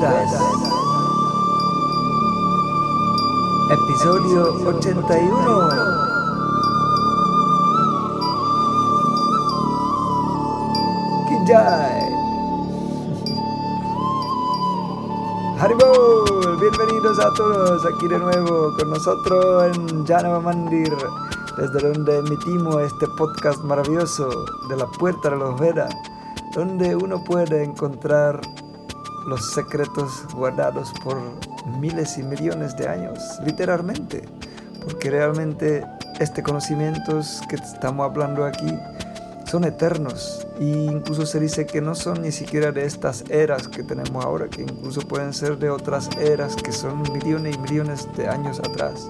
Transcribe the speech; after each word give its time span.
Vedas. 0.00 0.32
Episodio 3.70 4.54
81. 4.64 5.68
Kijai. 11.28 12.14
Haribol, 15.58 16.58
bienvenidos 16.60 17.18
a 17.18 17.32
todos 17.34 17.84
aquí 17.84 18.06
de 18.06 18.18
nuevo 18.20 18.72
con 18.78 18.90
nosotros 18.90 19.76
en 19.76 20.06
Janava 20.06 20.38
Mandir, 20.38 20.96
desde 21.56 21.92
donde 21.92 22.18
emitimos 22.18 22.82
este 22.82 23.08
podcast 23.16 23.64
maravilloso 23.64 24.28
de 24.68 24.76
la 24.76 24.86
puerta 24.86 25.30
de 25.30 25.36
los 25.38 25.58
Vedas 25.58 25.92
donde 26.54 26.96
uno 26.96 27.22
puede 27.22 27.62
encontrar 27.62 28.40
los 29.28 29.52
secretos 29.52 30.24
guardados 30.34 30.92
por 31.04 31.18
miles 31.78 32.16
y 32.18 32.22
millones 32.22 32.76
de 32.76 32.88
años, 32.88 33.18
literalmente, 33.44 34.22
porque 34.82 35.10
realmente 35.10 35.84
este 36.18 36.42
conocimientos 36.42 37.42
que 37.48 37.56
estamos 37.56 38.10
hablando 38.10 38.44
aquí 38.44 38.74
son 39.46 39.64
eternos 39.64 40.46
e 40.60 40.64
incluso 40.64 41.24
se 41.24 41.40
dice 41.40 41.66
que 41.66 41.80
no 41.80 41.94
son 41.94 42.22
ni 42.22 42.32
siquiera 42.32 42.72
de 42.72 42.84
estas 42.84 43.24
eras 43.30 43.68
que 43.68 43.82
tenemos 43.82 44.24
ahora, 44.24 44.48
que 44.48 44.62
incluso 44.62 45.00
pueden 45.02 45.32
ser 45.32 45.58
de 45.58 45.70
otras 45.70 46.10
eras 46.18 46.56
que 46.56 46.72
son 46.72 47.02
millones 47.12 47.54
y 47.54 47.58
millones 47.58 48.08
de 48.16 48.28
años 48.28 48.58
atrás. 48.60 49.08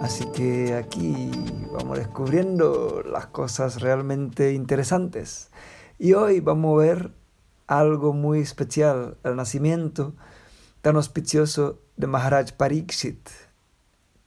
Así 0.00 0.24
que 0.34 0.74
aquí 0.74 1.30
vamos 1.72 1.98
descubriendo 1.98 3.02
las 3.04 3.26
cosas 3.26 3.80
realmente 3.80 4.52
interesantes. 4.52 5.50
Y 5.98 6.12
hoy 6.12 6.40
vamos 6.40 6.74
a 6.74 6.84
ver 6.84 7.23
algo 7.66 8.12
muy 8.12 8.40
especial, 8.40 9.16
el 9.24 9.36
nacimiento 9.36 10.14
tan 10.82 10.96
auspicioso 10.96 11.80
de 11.96 12.06
Maharaj 12.06 12.52
Pariksit, 12.52 13.28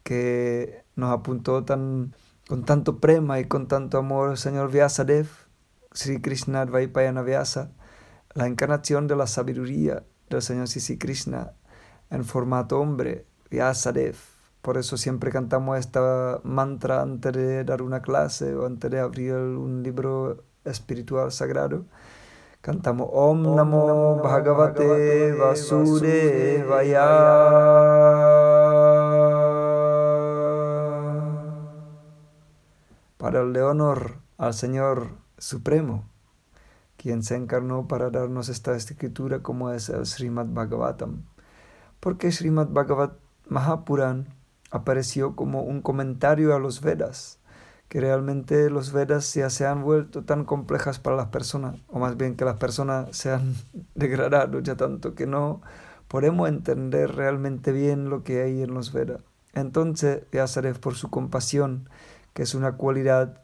que 0.03 0.83
nos 0.95 1.11
apuntó 1.11 1.63
tan, 1.63 2.15
con 2.47 2.65
tanto 2.65 2.99
prema 2.99 3.39
y 3.39 3.45
con 3.45 3.67
tanto 3.67 3.97
amor 3.97 4.31
el 4.31 4.37
señor 4.37 4.71
Vyasadev, 4.71 5.27
Sri 5.91 6.21
Krishna 6.21 6.65
Dvaipayana 6.65 7.21
Vyasa, 7.21 7.71
la 8.33 8.47
encarnación 8.47 9.07
de 9.07 9.15
la 9.15 9.27
sabiduría 9.27 10.03
del 10.29 10.41
señor 10.41 10.67
Sisi 10.67 10.97
Krishna 10.97 11.53
en 12.09 12.23
formato 12.23 12.79
hombre, 12.79 13.25
Vyasadev. 13.49 14.15
Por 14.61 14.77
eso 14.77 14.97
siempre 14.97 15.31
cantamos 15.31 15.77
esta 15.77 16.39
mantra 16.43 17.01
antes 17.01 17.33
de 17.33 17.63
dar 17.63 17.81
una 17.81 18.01
clase 18.01 18.55
o 18.55 18.65
antes 18.65 18.91
de 18.91 18.99
abrir 18.99 19.33
un 19.33 19.83
libro 19.83 20.43
espiritual 20.65 21.31
sagrado. 21.31 21.85
Cantamos 22.61 23.09
Om 23.13 23.55
Namo 23.55 24.21
Bhagavate 24.21 25.33
Vasudevaya. 25.33 27.07
Para 33.17 33.41
el 33.41 33.57
honor 33.57 34.17
al 34.37 34.53
Señor 34.53 35.11
Supremo, 35.37 36.03
quien 36.97 37.23
se 37.23 37.35
encarnó 37.35 37.87
para 37.87 38.09
darnos 38.09 38.49
esta 38.49 38.75
escritura 38.75 39.41
como 39.43 39.71
es 39.71 39.89
el 39.89 40.05
Srimad 40.05 40.47
Bhagavatam. 40.47 41.23
Porque 41.99 42.31
Srimad 42.31 42.67
Bhagavat 42.69 43.13
Mahapuran 43.47 44.27
apareció 44.71 45.35
como 45.35 45.61
un 45.61 45.81
comentario 45.81 46.55
a 46.55 46.59
los 46.59 46.81
Vedas 46.81 47.36
que 47.89 48.01
realmente 48.01 48.69
los 48.69 48.91
Vedas 48.91 49.33
ya 49.33 49.49
se 49.49 49.65
han 49.65 49.83
vuelto 49.83 50.23
tan 50.23 50.43
complejas 50.43 50.99
para 50.99 51.15
las 51.15 51.27
personas, 51.27 51.75
o 51.87 51.99
más 51.99 52.17
bien 52.17 52.35
que 52.35 52.45
las 52.45 52.57
personas 52.57 53.15
se 53.15 53.31
han 53.31 53.55
degradado 53.95 54.59
ya 54.59 54.75
tanto 54.75 55.15
que 55.15 55.27
no 55.27 55.61
podemos 56.07 56.49
entender 56.49 57.15
realmente 57.15 57.71
bien 57.71 58.09
lo 58.09 58.23
que 58.23 58.41
hay 58.41 58.61
en 58.61 58.73
los 58.73 58.91
Vedas. 58.91 59.21
Entonces, 59.53 60.23
Vyasadev, 60.31 60.79
por 60.79 60.95
su 60.95 61.09
compasión, 61.09 61.89
que 62.33 62.43
es 62.43 62.53
una 62.53 62.73
cualidad 62.73 63.41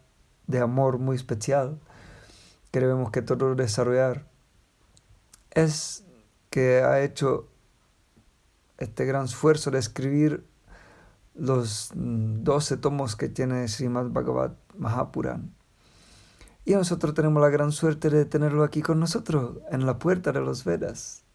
de 0.48 0.60
amor 0.60 1.00
muy 1.00 1.16
especial, 1.16 1.80
que 2.72 2.80
debemos 2.80 3.12
que 3.12 3.22
todos 3.22 3.56
desarrollar, 3.58 4.26
es 5.52 6.04
que 6.50 6.82
ha 6.82 7.02
hecho 7.02 7.48
este 8.78 9.06
gran 9.06 9.26
esfuerzo 9.26 9.72
de 9.72 9.80
escribir 9.80 10.46
los 11.36 11.92
12 11.94 12.78
tomos 12.78 13.16
que 13.16 13.30
tiene 13.30 13.68
Srimad 13.68 14.10
Bhagavat 14.10 14.54
Mahapuran. 14.78 15.54
Y 16.66 16.74
nosotros 16.74 17.14
tenemos 17.14 17.42
la 17.42 17.50
gran 17.50 17.72
suerte 17.72 18.10
de 18.10 18.26
tenerlo 18.26 18.64
aquí 18.64 18.82
con 18.82 19.00
nosotros, 19.00 19.58
en 19.72 19.86
la 19.86 20.00
puerta 20.00 20.32
de 20.32 20.40
los 20.40 20.64
Vedas. 20.64 21.26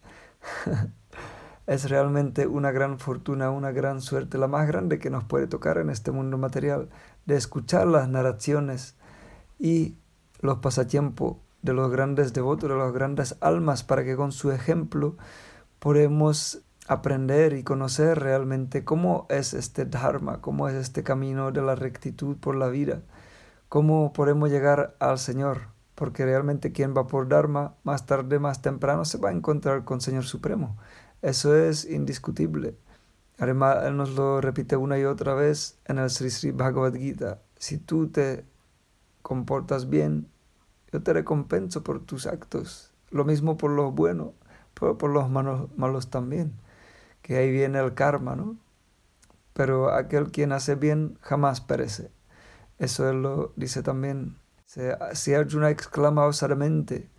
es 1.67 1.87
realmente 1.87 2.47
una 2.47 2.71
gran 2.71 2.97
fortuna, 2.97 3.51
una 3.51 3.71
gran 3.71 4.01
suerte, 4.01 4.39
la 4.39 4.47
más 4.47 4.67
grande 4.67 4.97
que 4.97 5.11
nos 5.11 5.23
puede 5.25 5.45
tocar 5.45 5.77
en 5.77 5.91
este 5.91 6.09
mundo 6.09 6.39
material, 6.39 6.89
de 7.27 7.35
escuchar 7.35 7.85
las 7.85 8.09
narraciones 8.09 8.95
y 9.59 9.95
los 10.39 10.57
pasatiempos 10.59 11.37
de 11.61 11.73
los 11.73 11.91
grandes 11.91 12.33
devotos, 12.33 12.69
de 12.69 12.75
las 12.75 12.91
grandes 12.91 13.35
almas, 13.39 13.83
para 13.83 14.03
que 14.03 14.15
con 14.15 14.31
su 14.31 14.51
ejemplo 14.51 15.15
podemos 15.77 16.63
aprender 16.89 17.53
y 17.53 17.61
conocer 17.61 18.17
realmente 18.19 18.83
cómo 18.83 19.27
es 19.29 19.53
este 19.53 19.85
Dharma, 19.85 20.41
cómo 20.41 20.67
es 20.67 20.73
este 20.73 21.03
camino 21.03 21.51
de 21.51 21.61
la 21.61 21.75
rectitud 21.75 22.35
por 22.37 22.55
la 22.55 22.67
vida, 22.67 23.03
cómo 23.69 24.11
podemos 24.11 24.49
llegar 24.49 24.95
al 24.99 25.19
Señor, 25.19 25.67
porque 25.93 26.25
realmente 26.25 26.71
quien 26.71 26.97
va 26.97 27.05
por 27.05 27.29
Dharma, 27.29 27.75
más 27.83 28.07
tarde, 28.07 28.39
más 28.39 28.63
temprano, 28.63 29.05
se 29.05 29.19
va 29.19 29.29
a 29.29 29.33
encontrar 29.33 29.85
con 29.85 30.01
Señor 30.01 30.23
Supremo. 30.23 30.77
Eso 31.21 31.55
es 31.55 31.85
indiscutible. 31.85 32.75
Además, 33.37 33.85
Él 33.85 33.95
nos 33.95 34.15
lo 34.15 34.41
repite 34.41 34.75
una 34.75 34.97
y 34.97 35.05
otra 35.05 35.35
vez 35.35 35.77
en 35.85 35.99
el 35.99 36.09
Sri 36.09 36.31
Sri 36.31 36.49
Bhagavad 36.49 36.95
Gita. 36.95 37.39
Si 37.59 37.77
tú 37.77 38.07
te 38.07 38.45
comportas 39.21 39.91
bien, 39.91 40.27
yo 40.91 41.03
te 41.03 41.13
recompenso 41.13 41.83
por 41.83 41.99
tus 41.99 42.25
actos. 42.25 42.91
Lo 43.11 43.25
mismo 43.25 43.57
por 43.57 43.69
los 43.69 43.93
buenos, 43.93 44.29
pero 44.73 44.97
por 44.97 45.11
los 45.11 45.29
malos, 45.29 45.69
malos 45.77 46.09
también 46.09 46.51
que 47.21 47.37
ahí 47.37 47.51
viene 47.51 47.79
el 47.79 47.93
karma, 47.93 48.35
¿no? 48.35 48.57
Pero 49.53 49.93
aquel 49.93 50.31
quien 50.31 50.51
hace 50.51 50.75
bien 50.75 51.17
jamás 51.21 51.61
perece. 51.61 52.11
Eso 52.77 53.09
él 53.09 53.21
lo 53.21 53.53
dice 53.55 53.83
también. 53.83 54.37
Si 55.13 55.33
Arjuna 55.33 55.69
exclama 55.69 56.25
osadamente 56.25 57.09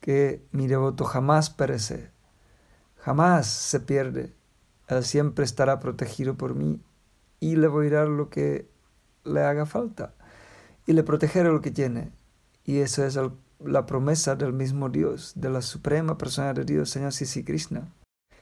que 0.00 0.44
mi 0.50 0.66
devoto 0.66 1.04
jamás 1.04 1.50
perece, 1.50 2.10
jamás 2.96 3.46
se 3.46 3.80
pierde, 3.80 4.34
él 4.88 5.04
siempre 5.04 5.44
estará 5.44 5.78
protegido 5.80 6.36
por 6.36 6.54
mí 6.54 6.82
y 7.40 7.56
le 7.56 7.68
voy 7.68 7.88
a 7.88 7.90
dar 7.90 8.08
lo 8.08 8.28
que 8.28 8.68
le 9.24 9.40
haga 9.40 9.66
falta 9.66 10.14
y 10.84 10.92
le 10.92 11.02
protegeré 11.02 11.48
lo 11.48 11.60
que 11.60 11.70
tiene. 11.70 12.12
Y 12.64 12.80
eso 12.80 13.04
es 13.04 13.18
la 13.60 13.86
promesa 13.86 14.34
del 14.34 14.52
mismo 14.52 14.88
Dios, 14.90 15.32
de 15.36 15.48
la 15.48 15.62
suprema 15.62 16.18
persona 16.18 16.52
de 16.52 16.64
Dios, 16.64 16.90
Señor 16.90 17.12
Sisi 17.12 17.44
Krishna 17.44 17.92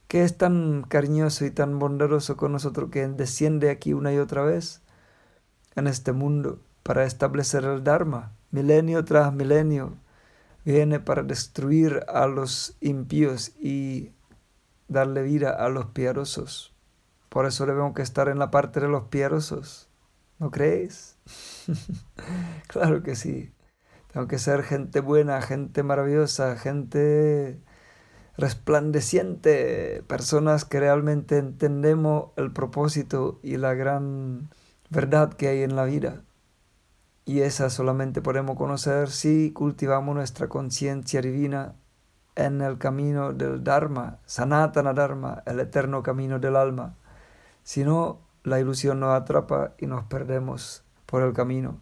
que 0.09 0.25
es 0.25 0.37
tan 0.37 0.83
cariñoso 0.83 1.45
y 1.45 1.51
tan 1.51 1.79
bondadoso 1.79 2.37
con 2.37 2.53
nosotros 2.53 2.91
que 2.91 3.07
desciende 3.09 3.71
aquí 3.71 3.93
una 3.93 4.13
y 4.13 4.19
otra 4.19 4.43
vez 4.43 4.83
en 5.75 5.87
este 5.87 6.13
mundo 6.13 6.61
para 6.83 7.05
establecer 7.05 7.65
el 7.65 7.83
Dharma, 7.83 8.33
milenio 8.51 9.05
tras 9.05 9.33
milenio, 9.33 9.97
viene 10.65 11.01
para 11.01 11.23
destruir 11.23 12.05
a 12.09 12.27
los 12.27 12.77
impíos 12.81 13.53
y 13.59 14.13
darle 14.89 15.23
vida 15.23 15.51
a 15.51 15.69
los 15.69 15.87
piadosos. 15.87 16.75
Por 17.29 17.47
eso 17.47 17.67
debemos 17.67 17.95
que 17.95 18.03
estar 18.03 18.29
en 18.29 18.39
la 18.39 18.51
parte 18.51 18.81
de 18.81 18.89
los 18.89 19.05
piadosos. 19.05 19.89
¿No 20.39 20.51
creéis? 20.51 21.17
claro 22.69 23.03
que 23.03 23.17
sí. 23.17 23.53
Tengo 24.13 24.29
que 24.29 24.39
ser 24.39 24.63
gente 24.63 25.01
buena, 25.01 25.43
gente 25.43 25.83
maravillosa, 25.83 26.57
gente 26.57 27.61
resplandeciente, 28.37 30.03
personas 30.07 30.65
que 30.65 30.81
realmente 30.81 31.39
entendemos 31.39 32.31
el 32.37 32.53
propósito 32.53 33.39
y 33.43 33.57
la 33.57 33.75
gran 33.75 34.51
verdad 34.91 35.33
que 35.33 35.49
hay 35.49 35.63
en 35.63 35.77
la 35.77 35.85
vida. 35.85 36.23
Y 37.25 37.41
esa 37.41 37.71
solamente 37.71 38.21
podemos 38.21 38.57
conocer 38.57 39.09
si 39.11 39.53
cultivamos 39.53 40.15
nuestra 40.15 40.49
conciencia 40.49 41.23
divina 41.23 41.75
en 42.35 42.61
el 42.61 42.79
camino 42.79 43.33
del 43.33 43.63
Dharma, 43.63 44.19
Sanatana 44.27 44.93
Dharma, 44.93 45.43
el 45.47 45.61
eterno 45.61 46.03
camino 46.03 46.39
del 46.39 46.57
alma. 46.57 46.97
Si 47.63 47.85
no, 47.85 48.21
la 48.43 48.61
ilusión 48.61 49.01
nos 49.01 49.15
atrapa 49.15 49.73
y 49.79 49.87
nos 49.87 50.05
perdemos 50.05 50.85
por 51.07 51.23
el 51.23 51.33
camino. 51.33 51.81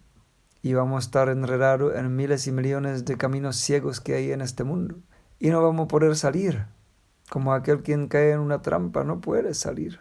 Y 0.61 0.75
vamos 0.75 1.03
a 1.03 1.05
estar 1.07 1.27
enredados 1.27 1.93
en 1.95 2.15
miles 2.15 2.47
y 2.47 2.53
millones 2.53 3.03
de 3.03 3.17
caminos 3.17 3.57
ciegos 3.57 3.99
que 3.99 4.13
hay 4.13 4.31
en 4.31 4.41
este 4.41 4.63
mundo 4.63 4.95
y 5.43 5.49
no 5.49 5.61
vamos 5.61 5.83
a 5.83 5.87
poder 5.89 6.15
salir. 6.15 6.67
Como 7.29 7.51
aquel 7.51 7.83
quien 7.83 8.07
cae 8.07 8.31
en 8.31 8.39
una 8.39 8.61
trampa, 8.61 9.03
no 9.03 9.19
puede 9.19 9.53
salir. 9.53 9.99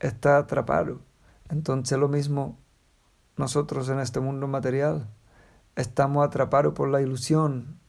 Está 0.00 0.36
atrapado. 0.36 1.00
Entonces 1.48 1.98
lo 1.98 2.08
mismo 2.08 2.58
nosotros 3.38 3.88
en 3.88 4.00
este 4.00 4.20
mundo 4.20 4.46
material. 4.46 5.08
Estamos 5.76 6.26
atrapados 6.26 6.74
por 6.74 6.90
la 6.90 7.00
ilusión, 7.00 7.80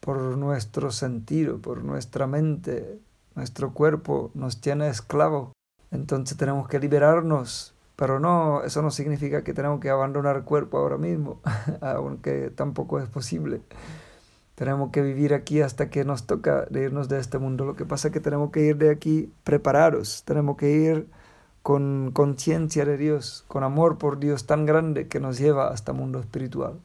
por 0.00 0.16
nuestro 0.38 0.90
sentido, 0.90 1.60
por 1.60 1.84
nuestra 1.84 2.26
mente, 2.26 2.98
nuestro 3.34 3.74
cuerpo 3.74 4.30
nos 4.32 4.62
tiene 4.62 4.88
esclavo. 4.88 5.52
Entonces 5.90 6.38
tenemos 6.38 6.68
que 6.68 6.78
liberarnos, 6.78 7.74
pero 7.96 8.18
no, 8.18 8.62
eso 8.62 8.80
no 8.80 8.90
significa 8.90 9.44
que 9.44 9.52
tenemos 9.52 9.78
que 9.78 9.90
abandonar 9.90 10.36
el 10.36 10.44
cuerpo 10.44 10.78
ahora 10.78 10.96
mismo, 10.96 11.42
aunque 11.82 12.48
tampoco 12.48 12.98
es 12.98 13.10
posible. 13.10 13.60
Tenemos 14.56 14.90
que 14.90 15.02
vivir 15.02 15.34
aquí 15.34 15.60
hasta 15.60 15.90
que 15.90 16.04
nos 16.04 16.26
toca 16.26 16.66
irnos 16.70 17.10
de 17.10 17.20
este 17.20 17.38
mundo. 17.38 17.66
Lo 17.66 17.76
que 17.76 17.84
pasa 17.84 18.08
es 18.08 18.14
que 18.14 18.20
tenemos 18.20 18.50
que 18.50 18.62
ir 18.62 18.78
de 18.78 18.90
aquí 18.90 19.30
preparados, 19.44 20.24
tenemos 20.24 20.56
que 20.56 20.72
ir 20.72 21.08
con 21.62 22.10
conciencia 22.12 22.86
de 22.86 22.96
Dios, 22.96 23.44
con 23.48 23.64
amor 23.64 23.98
por 23.98 24.18
Dios 24.18 24.46
tan 24.46 24.64
grande 24.64 25.08
que 25.08 25.20
nos 25.20 25.38
lleva 25.38 25.68
hasta 25.68 25.92
el 25.92 25.98
mundo 25.98 26.20
espiritual. 26.20 26.80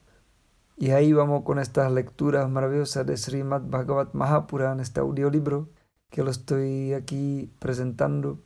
Y 0.77 0.91
ahí 0.91 1.13
vamos 1.13 1.43
con 1.43 1.59
estas 1.59 1.91
lecturas 1.93 2.49
maravillosas 2.49 3.05
de 3.05 3.15
Srimad 3.15 3.61
Bhagavat 3.61 4.13
Mahapuran, 4.15 4.81
este 4.81 4.99
audiolibro, 4.99 5.69
que 6.09 6.23
lo 6.23 6.31
estoy 6.31 6.93
aquí 6.93 7.53
presentando. 7.59 8.39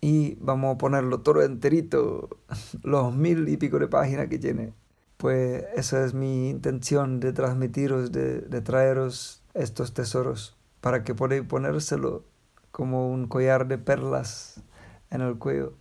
Y 0.00 0.36
vamos 0.40 0.74
a 0.74 0.78
ponerlo 0.78 1.20
todo 1.20 1.42
enterito, 1.42 2.30
los 2.82 3.14
mil 3.14 3.48
y 3.48 3.56
pico 3.58 3.78
de 3.78 3.86
páginas 3.86 4.28
que 4.28 4.38
tiene. 4.38 4.72
Pues 5.20 5.66
esa 5.76 6.02
es 6.02 6.14
mi 6.14 6.48
intención 6.48 7.20
de 7.20 7.34
transmitiros, 7.34 8.10
de, 8.10 8.40
traeros 8.62 9.42
estos 9.52 9.92
tesoros, 9.92 10.56
para 10.80 11.04
que 11.04 11.14
podáis 11.14 11.42
ponérselo 11.42 12.24
como 12.70 13.10
un 13.10 13.28
collar 13.28 13.68
de 13.68 13.76
perlas 13.76 14.62
en 15.10 15.20
el 15.20 15.36
cuello, 15.36 15.74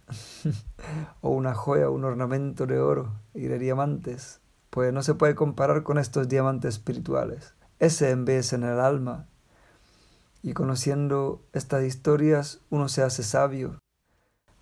o 1.21 1.29
una 1.29 1.53
joya, 1.53 1.89
un 1.89 2.03
ornamento 2.03 2.65
de 2.65 2.81
oro 2.81 3.13
y 3.33 3.43
de 3.43 3.59
diamantes, 3.59 4.41
pues 4.71 4.91
no 4.91 5.03
se 5.03 5.13
puede 5.13 5.35
comparar 5.35 5.83
con 5.83 5.99
estos 5.99 6.27
diamantes 6.27 6.73
espirituales. 6.73 7.53
Ese 7.79 8.13
vez 8.15 8.51
en 8.51 8.63
el 8.63 8.77
alma. 8.77 9.29
Y 10.43 10.51
conociendo 10.51 11.41
estas 11.53 11.85
historias 11.85 12.59
uno 12.69 12.89
se 12.89 13.03
hace 13.03 13.23
sabio. 13.23 13.79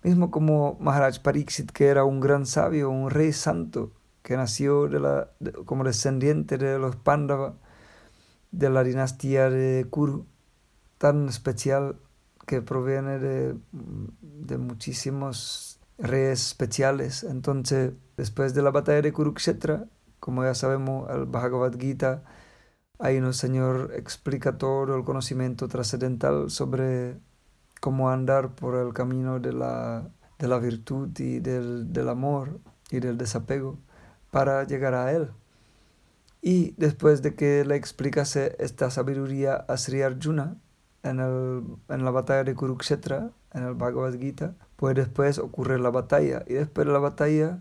Mismo 0.04 0.30
como 0.30 0.76
Maharaj 0.78 1.18
Pariksit, 1.18 1.72
que 1.72 1.88
era 1.88 2.04
un 2.04 2.20
gran 2.20 2.46
sabio, 2.46 2.90
un 2.90 3.10
rey 3.10 3.32
santo, 3.32 3.97
que 4.28 4.36
nació 4.36 4.88
de 4.88 5.00
la, 5.00 5.30
como 5.64 5.84
descendiente 5.84 6.58
de 6.58 6.78
los 6.78 6.96
Pandava, 6.96 7.54
de 8.50 8.68
la 8.68 8.84
dinastía 8.84 9.48
de 9.48 9.86
Kuru, 9.88 10.26
tan 10.98 11.30
especial 11.30 11.96
que 12.46 12.60
proviene 12.60 13.18
de, 13.18 13.56
de 13.72 14.58
muchísimos 14.58 15.80
reyes 15.96 16.48
especiales. 16.48 17.24
Entonces, 17.24 17.94
después 18.18 18.52
de 18.52 18.60
la 18.60 18.70
batalla 18.70 19.00
de 19.00 19.14
Kurukshetra, 19.14 19.86
como 20.20 20.44
ya 20.44 20.54
sabemos, 20.54 21.08
el 21.08 21.24
Bhagavad 21.24 21.78
Gita, 21.78 22.22
ahí 22.98 23.16
el 23.16 23.32
Señor 23.32 23.92
explica 23.96 24.58
todo 24.58 24.94
el 24.94 25.04
conocimiento 25.04 25.68
trascendental 25.68 26.50
sobre 26.50 27.18
cómo 27.80 28.10
andar 28.10 28.54
por 28.54 28.76
el 28.76 28.92
camino 28.92 29.40
de 29.40 29.54
la, 29.54 30.10
de 30.38 30.48
la 30.48 30.58
virtud 30.58 31.18
y 31.18 31.40
del, 31.40 31.94
del 31.94 32.10
amor 32.10 32.60
y 32.90 33.00
del 33.00 33.16
desapego 33.16 33.78
para 34.30 34.64
llegar 34.64 34.94
a 34.94 35.12
Él. 35.12 35.30
Y 36.40 36.74
después 36.76 37.22
de 37.22 37.34
que 37.34 37.64
le 37.64 37.76
explicase 37.76 38.56
esta 38.58 38.90
sabiduría 38.90 39.54
a 39.54 39.76
Sri 39.76 40.02
Arjuna, 40.02 40.56
en, 41.02 41.20
el, 41.20 41.64
en 41.88 42.04
la 42.04 42.10
batalla 42.10 42.44
de 42.44 42.54
Kurukshetra, 42.54 43.30
en 43.54 43.64
el 43.64 43.74
Bhagavad 43.74 44.14
Gita, 44.14 44.54
pues 44.76 44.94
después 44.94 45.38
ocurre 45.38 45.78
la 45.78 45.90
batalla. 45.90 46.44
Y 46.46 46.54
después 46.54 46.86
de 46.86 46.92
la 46.92 46.98
batalla, 46.98 47.58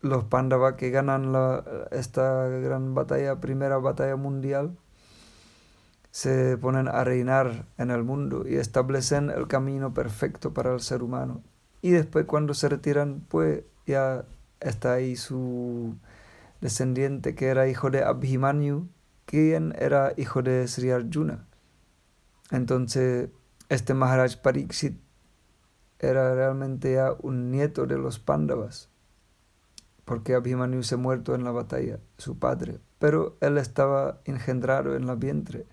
los 0.00 0.24
Pandavas 0.24 0.74
que 0.74 0.90
ganan 0.90 1.32
la, 1.32 1.64
esta 1.90 2.48
gran 2.48 2.94
batalla, 2.94 3.40
primera 3.40 3.78
batalla 3.78 4.16
mundial, 4.16 4.76
se 6.10 6.56
ponen 6.58 6.86
a 6.86 7.02
reinar 7.02 7.66
en 7.76 7.90
el 7.90 8.04
mundo 8.04 8.44
y 8.46 8.54
establecen 8.56 9.30
el 9.30 9.48
camino 9.48 9.94
perfecto 9.94 10.54
para 10.54 10.72
el 10.72 10.80
ser 10.80 11.02
humano. 11.02 11.42
Y 11.82 11.90
después 11.90 12.24
cuando 12.26 12.54
se 12.54 12.68
retiran, 12.68 13.24
pues 13.28 13.64
ya 13.86 14.24
está 14.64 14.94
ahí 14.94 15.16
su 15.16 15.96
descendiente 16.60 17.34
que 17.34 17.46
era 17.46 17.68
hijo 17.68 17.90
de 17.90 18.02
Abhimanyu, 18.02 18.88
quien 19.26 19.74
era 19.78 20.12
hijo 20.16 20.42
de 20.42 20.66
Sri 20.66 20.90
Arjuna. 20.90 21.46
Entonces, 22.50 23.28
este 23.68 23.94
Maharaj 23.94 24.36
Pariksit 24.36 24.98
era 25.98 26.34
realmente 26.34 26.94
ya 26.94 27.12
un 27.20 27.50
nieto 27.50 27.86
de 27.86 27.98
los 27.98 28.18
Pándavas, 28.18 28.88
porque 30.04 30.34
Abhimanyu 30.34 30.82
se 30.82 30.96
muerto 30.96 31.34
en 31.34 31.44
la 31.44 31.50
batalla, 31.50 31.98
su 32.18 32.38
padre, 32.38 32.80
pero 32.98 33.36
él 33.40 33.58
estaba 33.58 34.20
engendrado 34.24 34.96
en 34.96 35.06
la 35.06 35.14
vientre. 35.14 35.66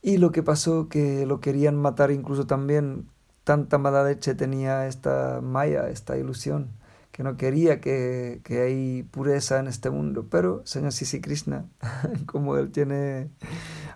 Y 0.00 0.18
lo 0.18 0.30
que 0.30 0.42
pasó 0.44 0.88
que 0.88 1.26
lo 1.26 1.40
querían 1.40 1.76
matar 1.76 2.10
incluso 2.10 2.46
también, 2.46 3.08
tanta 3.42 3.78
mala 3.78 4.04
leche 4.04 4.34
tenía 4.34 4.86
esta 4.86 5.40
maya, 5.42 5.88
esta 5.88 6.16
ilusión, 6.16 6.77
que 7.18 7.24
no 7.24 7.36
quería 7.36 7.80
que, 7.80 8.40
que 8.44 8.60
hay 8.60 9.02
pureza 9.02 9.58
en 9.58 9.66
este 9.66 9.90
mundo, 9.90 10.28
pero 10.30 10.62
Señor 10.64 10.92
Sisi 10.92 11.20
Krishna, 11.20 11.64
como 12.26 12.56
él 12.56 12.70
tiene 12.70 13.28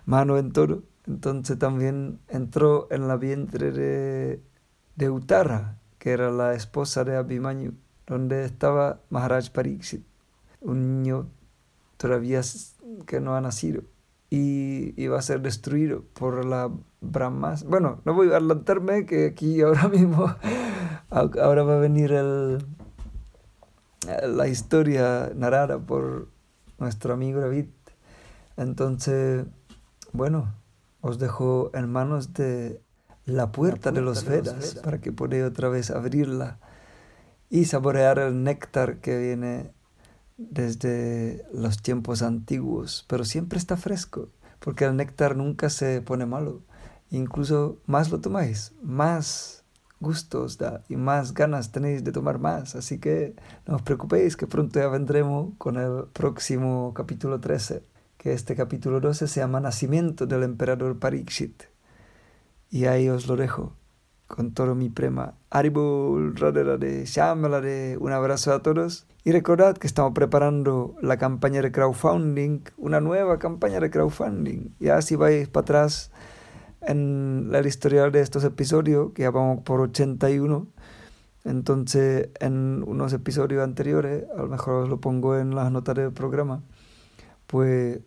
mano 0.05 0.37
en 0.37 0.51
todo, 0.51 0.83
entonces 1.07 1.57
también 1.57 2.19
entró 2.27 2.89
en 2.91 3.07
la 3.07 3.15
vientre 3.15 3.71
de, 3.71 4.41
de 4.97 5.09
Uttara, 5.09 5.77
que 5.99 6.11
era 6.11 6.31
la 6.31 6.53
esposa 6.53 7.05
de 7.05 7.15
Abhimanyu, 7.15 7.71
donde 8.07 8.43
estaba 8.43 8.99
Maharaj 9.09 9.51
Pariksit, 9.51 10.03
un 10.59 10.81
niño 10.81 11.29
todavía 11.95 12.41
que 13.05 13.21
no 13.21 13.37
ha 13.37 13.39
nacido 13.39 13.83
y 14.29 15.01
iba 15.01 15.17
a 15.17 15.21
ser 15.21 15.39
destruido 15.39 16.03
por 16.13 16.43
la 16.43 16.69
Brahmas. 16.99 17.63
Bueno, 17.63 18.01
no 18.03 18.15
voy 18.15 18.33
a 18.33 18.37
adelantarme 18.37 19.05
que 19.05 19.27
aquí 19.27 19.61
ahora 19.61 19.87
mismo, 19.87 20.35
ahora 21.09 21.63
va 21.63 21.75
a 21.77 21.79
venir 21.79 22.11
el, 22.11 22.65
la 24.27 24.47
historia 24.47 25.31
narrada 25.35 25.79
por 25.79 26.27
nuestro 26.79 27.13
amigo 27.13 27.39
David. 27.39 27.65
Entonces, 28.57 29.45
bueno, 30.11 30.53
os 31.01 31.19
dejo 31.19 31.71
en 31.73 31.89
manos 31.89 32.33
de 32.33 32.81
la 33.25 33.51
puerta, 33.51 33.91
de, 33.91 34.01
los, 34.01 34.25
Vedas, 34.25 34.75
para 34.83 34.99
que 34.99 35.11
podáis 35.11 35.43
otra 35.43 35.69
vez 35.69 35.91
abrirla 35.91 36.59
y 37.49 37.65
saborear 37.65 38.19
el 38.19 38.43
néctar 38.43 38.97
que 38.97 39.17
viene 39.17 39.71
desde 40.37 41.45
los 41.53 41.81
tiempos 41.81 42.21
antiguos, 42.21 43.05
pero 43.07 43.23
siempre 43.23 43.59
está 43.59 43.77
fresco, 43.77 44.29
porque 44.59 44.85
el 44.85 44.95
néctar 44.95 45.35
nunca 45.35 45.69
se 45.69 46.01
pone 46.01 46.25
malo. 46.25 46.61
Incluso 47.11 47.77
más 47.85 48.09
lo 48.09 48.19
tomáis, 48.19 48.73
más 48.81 49.62
gusto 50.03 50.43
os 50.43 50.59
da 50.59 50.83
y 50.87 50.95
más 50.95 51.33
ganas 51.33 51.71
tenéis 51.71 52.03
de 52.03 52.11
tomar 52.11 52.37
más. 52.37 52.75
Así 52.75 52.99
que 52.99 53.33
no 53.65 53.77
os 53.77 53.81
preocupéis 53.81 54.37
que 54.37 54.45
pronto 54.45 54.79
ya 54.79 54.87
vendremos 54.87 55.53
con 55.57 55.77
el 55.77 56.05
próximo 56.13 56.93
capítulo 56.93 57.39
13 57.39 57.81
que 58.23 58.31
este 58.31 58.55
capítulo 58.55 59.01
12 59.01 59.27
se 59.27 59.41
llama 59.41 59.59
Nacimiento 59.59 60.25
del 60.25 60.43
emperador 60.43 60.97
Parikshit. 60.97 61.63
Y 62.69 62.85
ahí 62.85 63.09
os 63.09 63.27
lo 63.27 63.35
dejo 63.35 63.73
con 64.27 64.53
todo 64.53 64.75
mi 64.75 64.89
prema. 64.89 65.33
Aribul, 65.49 66.33
Radhe 66.35 67.05
Shamalare, 67.05 67.97
un 67.97 68.13
abrazo 68.13 68.53
a 68.53 68.63
todos. 68.63 69.05
Y 69.25 69.31
recordad 69.33 69.77
que 69.77 69.87
estamos 69.87 70.13
preparando 70.13 70.95
la 71.01 71.17
campaña 71.17 71.61
de 71.61 71.73
crowdfunding, 71.73 72.61
una 72.77 73.01
nueva 73.01 73.39
campaña 73.39 73.81
de 73.81 73.91
crowdfunding. 73.91 74.73
Ya 74.79 75.01
si 75.01 75.17
vais 75.17 75.49
para 75.49 75.63
atrás 75.63 76.11
en 76.87 77.51
el 77.53 77.65
historial 77.65 78.11
de 78.11 78.21
estos 78.21 78.43
episodios, 78.43 79.11
que 79.13 79.23
ya 79.23 79.31
vamos 79.31 79.63
por 79.63 79.81
81, 79.81 80.67
entonces 81.45 82.29
en 82.39 82.83
unos 82.85 83.13
episodios 83.13 83.63
anteriores, 83.63 84.25
a 84.37 84.41
lo 84.43 84.47
mejor 84.47 84.83
os 84.83 84.89
lo 84.89 84.99
pongo 84.99 85.37
en 85.37 85.55
las 85.55 85.71
notas 85.71 85.95
del 85.95 86.11
programa, 86.11 86.63
pues 87.47 87.99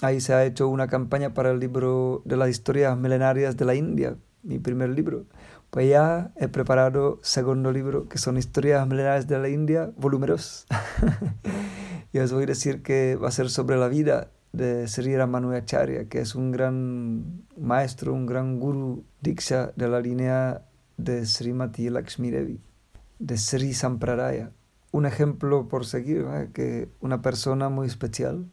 Ahí 0.00 0.20
se 0.20 0.32
ha 0.32 0.44
hecho 0.44 0.68
una 0.68 0.86
campaña 0.86 1.34
para 1.34 1.50
el 1.50 1.58
libro 1.58 2.22
de 2.24 2.36
las 2.36 2.50
historias 2.50 2.96
milenarias 2.96 3.56
de 3.56 3.64
la 3.64 3.74
India, 3.74 4.16
mi 4.44 4.60
primer 4.60 4.90
libro. 4.90 5.24
Pues 5.70 5.88
ya 5.88 6.30
he 6.36 6.46
preparado 6.46 7.18
segundo 7.20 7.72
libro, 7.72 8.08
que 8.08 8.16
son 8.16 8.36
historias 8.36 8.86
milenarias 8.86 9.26
de 9.26 9.40
la 9.40 9.48
India, 9.48 9.90
volumeros. 9.96 10.68
y 12.12 12.18
os 12.20 12.32
voy 12.32 12.44
a 12.44 12.46
decir 12.46 12.80
que 12.84 13.16
va 13.16 13.26
a 13.26 13.32
ser 13.32 13.50
sobre 13.50 13.76
la 13.76 13.88
vida 13.88 14.30
de 14.52 14.88
Sri 14.88 15.16
Ramanujacharya, 15.16 16.08
que 16.08 16.20
es 16.20 16.34
un 16.34 16.50
gran 16.50 17.46
maestro, 17.56 18.14
un 18.14 18.26
gran 18.26 18.58
guru 18.58 19.04
diksha 19.20 19.72
de 19.76 19.88
la 19.88 20.00
línea 20.00 20.62
de 20.96 21.26
Srimati 21.26 21.90
Lakshmi 21.90 22.30
Devi, 22.30 22.60
de 23.18 23.36
Sri 23.36 23.74
Sampradaya. 23.74 24.50
Un 24.90 25.06
ejemplo 25.06 25.68
por 25.68 25.84
seguir, 25.84 26.26
que 26.54 26.88
una 27.00 27.20
persona 27.20 27.68
muy 27.68 27.86
especial 27.86 28.46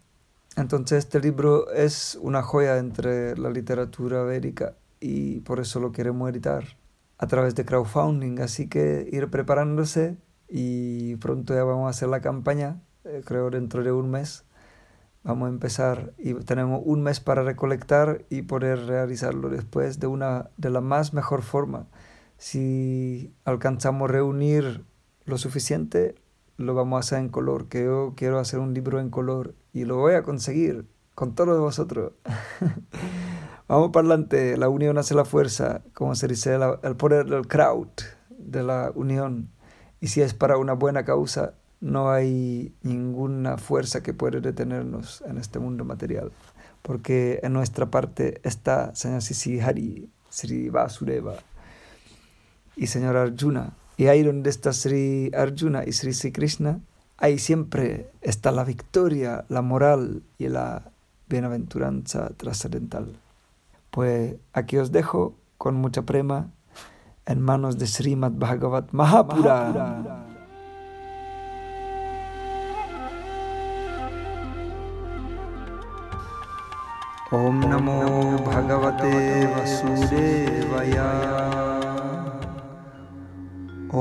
entonces 0.55 0.99
este 0.99 1.19
libro 1.19 1.69
es 1.71 2.17
una 2.21 2.41
joya 2.41 2.77
entre 2.77 3.37
la 3.37 3.49
literatura 3.49 4.23
védica 4.23 4.75
y 5.01 5.41
por 5.41 5.59
eso 5.59 5.81
lo 5.81 5.91
queremos 5.91 6.29
editar 6.29 6.63
a 7.17 7.27
través 7.27 7.55
de 7.55 7.65
crowdfunding. 7.65 8.39
Así 8.39 8.69
que 8.69 9.07
ir 9.11 9.29
preparándose 9.29 10.17
y 10.47 11.17
pronto 11.17 11.53
ya 11.53 11.65
vamos 11.65 11.87
a 11.87 11.89
hacer 11.89 12.07
la 12.07 12.21
campaña, 12.21 12.81
eh, 13.03 13.21
creo 13.25 13.49
dentro 13.49 13.83
de 13.83 13.91
un 13.91 14.09
mes, 14.09 14.45
Vamos 15.25 15.47
a 15.47 15.49
empezar 15.49 16.13
y 16.19 16.35
tenemos 16.35 16.83
un 16.85 17.01
mes 17.01 17.19
para 17.19 17.41
recolectar 17.41 18.25
y 18.29 18.43
poder 18.43 18.85
realizarlo 18.85 19.49
después 19.49 19.99
de 19.99 20.05
una 20.05 20.51
de 20.57 20.69
la 20.69 20.81
más 20.81 21.15
mejor 21.15 21.41
forma. 21.41 21.87
Si 22.37 23.33
alcanzamos 23.43 24.11
reunir 24.11 24.85
lo 25.25 25.39
suficiente, 25.39 26.13
lo 26.57 26.75
vamos 26.75 26.97
a 26.97 26.99
hacer 26.99 27.17
en 27.17 27.29
color, 27.29 27.69
que 27.69 27.85
yo 27.85 28.13
quiero 28.15 28.37
hacer 28.37 28.59
un 28.59 28.75
libro 28.75 28.99
en 28.99 29.09
color 29.09 29.55
y 29.73 29.85
lo 29.85 29.97
voy 29.97 30.13
a 30.13 30.21
conseguir 30.21 30.85
con 31.15 31.33
todos 31.33 31.59
vosotros. 31.59 32.13
vamos 33.67 33.89
para 33.89 34.07
adelante, 34.07 34.57
la 34.57 34.69
unión 34.69 34.99
hace 34.99 35.15
la 35.15 35.25
fuerza, 35.25 35.81
como 35.95 36.13
se 36.13 36.27
dice, 36.27 36.55
el 36.83 36.95
poder 36.97 37.25
del 37.25 37.47
crowd, 37.47 37.89
de 38.29 38.61
la 38.61 38.91
unión. 38.93 39.49
Y 39.99 40.09
si 40.09 40.21
es 40.21 40.35
para 40.35 40.59
una 40.59 40.73
buena 40.73 41.03
causa, 41.03 41.55
no 41.85 42.09
hay 42.09 42.73
ninguna 42.81 43.59
fuerza 43.59 44.01
que 44.01 44.11
pueda 44.11 44.39
detenernos 44.39 45.21
en 45.27 45.37
este 45.37 45.59
mundo 45.59 45.85
material. 45.85 46.31
Porque 46.81 47.39
en 47.43 47.53
nuestra 47.53 47.91
parte 47.91 48.41
está 48.43 48.93
Señor 48.95 49.21
Sisi 49.21 49.59
Hari, 49.59 50.09
Sri 50.29 50.69
Vasudeva 50.69 51.35
y 52.75 52.87
Señor 52.87 53.15
Arjuna 53.17 53.75
y 53.97 54.07
ahí 54.07 54.23
donde 54.23 54.49
está 54.49 54.73
Sri 54.73 55.31
Arjuna 55.37 55.83
y 55.85 55.91
Sri 55.91 56.11
Sri 56.13 56.31
Krishna, 56.31 56.79
ahí 57.17 57.37
siempre 57.37 58.09
está 58.21 58.51
la 58.51 58.63
victoria, 58.63 59.45
la 59.47 59.61
moral 59.61 60.23
y 60.39 60.49
la 60.49 60.91
bienaventuranza 61.29 62.31
trascendental. 62.35 63.15
Pues 63.91 64.35
aquí 64.53 64.77
os 64.77 64.91
dejo 64.91 65.35
con 65.59 65.75
mucha 65.75 66.01
prema 66.01 66.49
en 67.27 67.41
manos 67.41 67.77
de 67.77 67.85
Srimad 67.85 68.31
Bhagavat 68.31 68.91
Mahapura. 68.91 69.69
Om 69.69 70.34
ॐ 77.33 77.37
नमो 77.37 77.93
भगवते 78.37 79.13
वसुदेवया। 79.45 81.05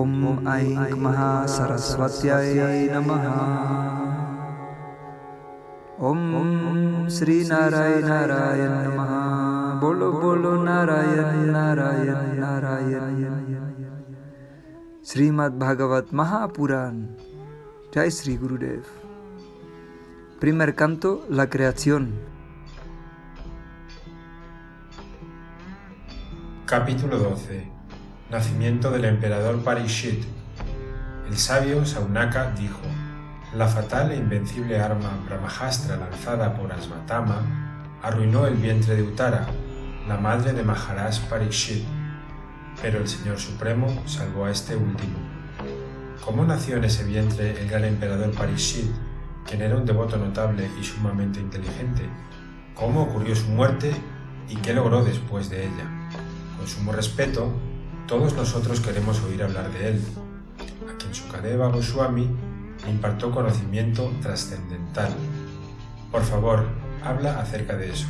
ॐ 0.01 0.11
ऐं 0.49 0.91
महासरस्वत्यै 0.93 2.89
नमः। 2.93 3.25
ॐ 6.09 6.21
सरस्वत्याय 7.09 8.61
नमः। 8.61 9.15
बोलो 9.81 10.13
बोलो 10.13 10.53
नारायण 10.63 11.49
नारायण 11.51 12.39
नारायण। 12.41 13.25
श्रीमद्भगवत् 15.07 16.15
महापुराण। 16.15 17.03
जय 17.95 18.11
श्री 18.11 18.11
श्रीगुरुदेव 18.11 18.85
प्रिमर् 20.41 20.71
कन्तो 20.71 21.27
लकर्यान् 21.31 22.34
Capítulo 26.67 27.19
12 27.19 27.63
Nacimiento 28.31 28.91
del 28.91 29.05
emperador 29.05 29.63
Parishit. 29.63 30.25
El 31.29 31.37
sabio 31.37 31.85
Saunaka 31.85 32.53
dijo, 32.53 32.81
la 33.55 33.69
fatal 33.69 34.13
e 34.13 34.17
invencible 34.17 34.81
arma 34.81 35.11
Brahmahastra 35.27 35.99
lanzada 35.99 36.57
por 36.57 36.73
Asvatama 36.73 37.99
arruinó 38.03 38.47
el 38.47 38.55
vientre 38.55 38.97
de 38.97 39.03
Uttara, 39.03 39.47
la 40.09 40.17
madre 40.17 40.55
de 40.55 40.65
Maharaj 40.65 41.29
Parishit, 41.29 41.85
pero 42.81 42.99
el 42.99 43.09
Señor 43.09 43.39
Supremo 43.39 44.03
salvó 44.07 44.47
a 44.47 44.51
este 44.51 44.75
último. 44.75 45.19
¿Cómo 46.25 46.47
nació 46.47 46.79
en 46.79 46.85
ese 46.85 47.05
vientre 47.05 47.61
el 47.61 47.69
gran 47.69 47.85
emperador 47.85 48.31
Parishit, 48.31 48.91
quien 49.47 49.61
era 49.61 49.77
un 49.77 49.85
devoto 49.85 50.17
notable 50.17 50.71
y 50.81 50.83
sumamente 50.83 51.41
inteligente? 51.41 52.09
¿Cómo 52.75 53.03
ocurrió 53.03 53.37
su 53.37 53.51
muerte 53.51 53.93
y 54.49 54.57
qué 54.57 54.73
logró 54.73 55.05
después 55.05 55.51
de 55.51 55.67
ella? 55.67 56.04
Con 56.65 56.71
sumo 56.71 56.93
respeto, 56.93 57.53
todos 58.09 58.33
nosotros 58.33 58.81
queremos 58.81 59.23
oír 59.25 59.43
hablar 59.43 59.71
de 59.71 59.87
él, 59.87 60.03
a 60.89 60.97
quien 60.97 61.15
Sukadeva 61.15 61.69
Goswami 61.69 62.27
le 62.83 62.91
impartió 62.91 63.31
conocimiento 63.31 64.11
trascendental. 64.23 65.13
Por 66.11 66.23
favor, 66.23 66.65
habla 67.05 67.39
acerca 67.39 67.77
de 67.77 67.91
eso. 67.91 68.07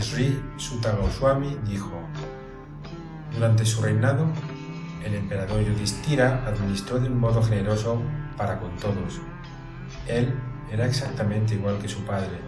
Sri 0.00 0.42
Sutta 0.56 0.92
Goswami 0.92 1.58
dijo, 1.66 1.92
durante 3.34 3.66
su 3.66 3.82
reinado, 3.82 4.24
el 5.04 5.14
emperador 5.14 5.60
Yudhishthira 5.60 6.46
administró 6.46 6.98
de 6.98 7.08
un 7.08 7.20
modo 7.20 7.42
generoso 7.42 8.00
para 8.38 8.58
con 8.58 8.74
todos. 8.76 9.20
Él 10.08 10.32
era 10.72 10.86
exactamente 10.86 11.56
igual 11.56 11.76
que 11.76 11.88
su 11.88 12.06
padre. 12.06 12.40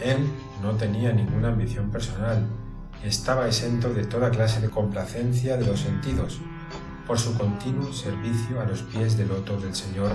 Él 0.00 0.18
no 0.62 0.72
tenía 0.72 1.14
ninguna 1.14 1.48
ambición 1.48 1.90
personal 1.90 2.46
estaba 3.04 3.46
exento 3.46 3.92
de 3.92 4.04
toda 4.04 4.30
clase 4.30 4.60
de 4.60 4.70
complacencia 4.70 5.56
de 5.56 5.66
los 5.66 5.80
sentidos 5.80 6.40
por 7.06 7.18
su 7.18 7.36
continuo 7.38 7.92
servicio 7.92 8.60
a 8.60 8.64
los 8.64 8.82
pies 8.82 9.16
del 9.16 9.28
loto 9.28 9.60
del 9.60 9.74
Señor 9.74 10.12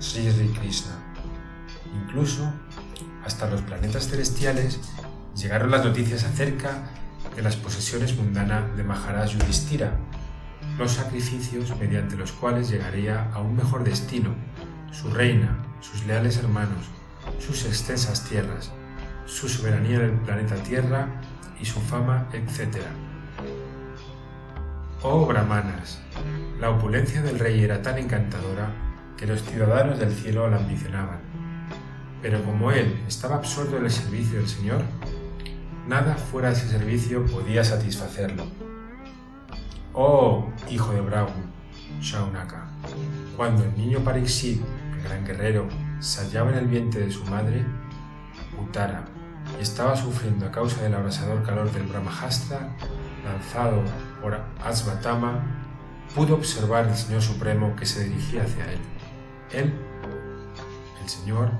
Sri 0.00 0.26
Krishna. 0.58 0.92
Incluso 1.94 2.52
hasta 3.24 3.48
los 3.48 3.62
planetas 3.62 4.08
celestiales 4.08 4.80
llegaron 5.36 5.70
las 5.70 5.84
noticias 5.84 6.24
acerca 6.24 6.90
de 7.36 7.42
las 7.42 7.56
posesiones 7.56 8.16
mundanas 8.16 8.76
de 8.76 8.82
Maharaj 8.82 9.30
Yudhishthira, 9.30 9.96
los 10.78 10.92
sacrificios 10.92 11.76
mediante 11.78 12.16
los 12.16 12.32
cuales 12.32 12.70
llegaría 12.70 13.30
a 13.32 13.40
un 13.40 13.56
mejor 13.56 13.84
destino, 13.84 14.34
su 14.90 15.10
reina, 15.10 15.64
sus 15.80 16.04
leales 16.06 16.36
hermanos, 16.38 16.86
sus 17.38 17.64
extensas 17.64 18.24
tierras, 18.24 18.72
su 19.26 19.48
soberanía 19.48 19.96
en 19.96 20.02
el 20.02 20.20
planeta 20.20 20.56
Tierra 20.56 21.08
y 21.62 21.64
su 21.64 21.80
fama, 21.80 22.26
etc. 22.32 22.78
Oh 25.02 25.26
brahmanas, 25.26 26.00
la 26.60 26.70
opulencia 26.70 27.22
del 27.22 27.38
rey 27.38 27.62
era 27.62 27.80
tan 27.80 27.98
encantadora 27.98 28.70
que 29.16 29.26
los 29.26 29.42
ciudadanos 29.44 30.00
del 30.00 30.12
cielo 30.12 30.50
la 30.50 30.56
ambicionaban. 30.56 31.20
Pero 32.20 32.42
como 32.44 32.72
él 32.72 33.00
estaba 33.06 33.36
absorto 33.36 33.76
en 33.76 33.84
el 33.84 33.90
servicio 33.90 34.38
del 34.38 34.48
Señor, 34.48 34.82
nada 35.86 36.14
fuera 36.16 36.48
de 36.48 36.54
ese 36.54 36.68
servicio 36.68 37.24
podía 37.26 37.62
satisfacerlo. 37.62 38.44
Oh, 39.92 40.50
hijo 40.68 40.92
de 40.92 41.00
Brahma, 41.00 41.30
Shaunaka, 42.00 42.66
cuando 43.36 43.64
el 43.64 43.76
niño 43.76 44.00
Pariksit, 44.00 44.60
el 44.96 45.02
gran 45.02 45.24
guerrero, 45.24 45.68
se 46.00 46.22
hallaba 46.22 46.50
en 46.50 46.58
el 46.58 46.66
vientre 46.66 47.06
de 47.06 47.12
su 47.12 47.24
madre, 47.26 47.64
Uttara, 49.52 49.60
estaba 49.60 49.96
sufriendo 49.96 50.46
a 50.46 50.50
causa 50.50 50.82
del 50.82 50.94
abrasador 50.94 51.42
calor 51.42 51.70
del 51.72 51.84
Brahmahastra 51.84 52.70
lanzado 53.24 53.82
por 54.20 54.38
Asvatama, 54.64 55.44
pudo 56.14 56.34
observar 56.34 56.86
el 56.86 56.94
Señor 56.94 57.22
Supremo 57.22 57.74
que 57.76 57.86
se 57.86 58.04
dirigía 58.04 58.42
hacia 58.42 58.72
él. 58.72 58.80
Él, 59.52 59.74
el 61.02 61.08
Señor, 61.08 61.50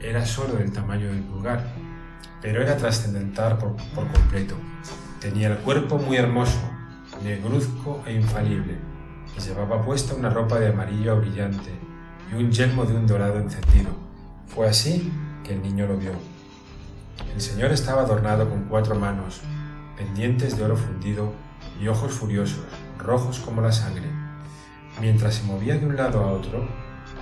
era 0.00 0.26
solo 0.26 0.54
del 0.54 0.72
tamaño 0.72 1.08
del 1.08 1.22
pulgar, 1.22 1.64
pero 2.40 2.62
era 2.62 2.76
trascendental 2.76 3.58
por, 3.58 3.76
por 3.94 4.10
completo. 4.12 4.54
Tenía 5.20 5.48
el 5.48 5.58
cuerpo 5.58 5.98
muy 5.98 6.16
hermoso, 6.16 6.58
negruzco 7.22 8.02
e 8.06 8.14
infalible, 8.14 8.76
y 9.36 9.40
llevaba 9.40 9.82
puesta 9.82 10.14
una 10.14 10.30
ropa 10.30 10.58
de 10.58 10.68
amarillo 10.68 11.18
brillante 11.18 11.70
y 12.30 12.34
un 12.34 12.50
yelmo 12.50 12.84
de 12.84 12.96
un 12.96 13.06
dorado 13.06 13.38
encendido. 13.38 13.90
Fue 14.46 14.68
así 14.68 15.12
que 15.44 15.54
el 15.54 15.62
niño 15.62 15.86
lo 15.86 15.96
vio. 15.96 16.31
El 17.34 17.40
Señor 17.40 17.72
estaba 17.72 18.02
adornado 18.02 18.48
con 18.48 18.64
cuatro 18.64 18.94
manos, 18.94 19.40
pendientes 19.96 20.56
de 20.56 20.64
oro 20.64 20.76
fundido 20.76 21.32
y 21.80 21.88
ojos 21.88 22.12
furiosos, 22.12 22.64
rojos 22.98 23.38
como 23.40 23.62
la 23.62 23.72
sangre. 23.72 24.06
Mientras 25.00 25.36
se 25.36 25.44
movía 25.44 25.76
de 25.78 25.86
un 25.86 25.96
lado 25.96 26.22
a 26.22 26.32
otro, 26.32 26.68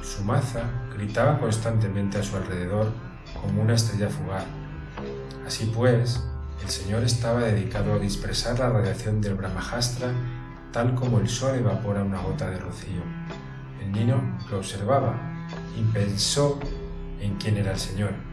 su 0.03 0.25
maza 0.25 0.63
gritaba 0.95 1.39
constantemente 1.39 2.19
a 2.19 2.23
su 2.23 2.37
alrededor 2.37 2.93
como 3.41 3.63
una 3.63 3.75
estrella 3.75 4.09
fugaz. 4.09 4.45
Así 5.47 5.73
pues, 5.75 6.23
el 6.63 6.69
Señor 6.69 7.05
estaba 7.05 7.41
dedicado 7.41 7.95
a 7.95 7.99
dispersar 7.99 8.59
la 8.59 8.71
radiación 8.71 9.21
del 9.21 9.35
Brahmajastra 9.35 10.13
tal 10.73 10.95
como 10.95 11.19
el 11.19 11.29
sol 11.29 11.57
evapora 11.57 12.03
una 12.03 12.21
gota 12.21 12.49
de 12.51 12.59
rocío. 12.59 13.03
El 13.81 13.93
niño 13.93 14.39
lo 14.51 14.59
observaba 14.59 15.47
y 15.77 15.83
pensó 15.93 16.59
en 17.21 17.37
quién 17.37 17.57
era 17.57 17.73
el 17.73 17.79
Señor 17.79 18.30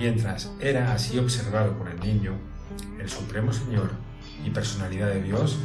Mientras 0.00 0.50
era 0.60 0.94
así 0.94 1.18
observado 1.18 1.76
por 1.76 1.90
el 1.90 2.00
niño, 2.00 2.32
el 2.98 3.10
Supremo 3.10 3.52
Señor 3.52 3.90
y 4.42 4.48
personalidad 4.48 5.08
de 5.08 5.20
Dios, 5.20 5.58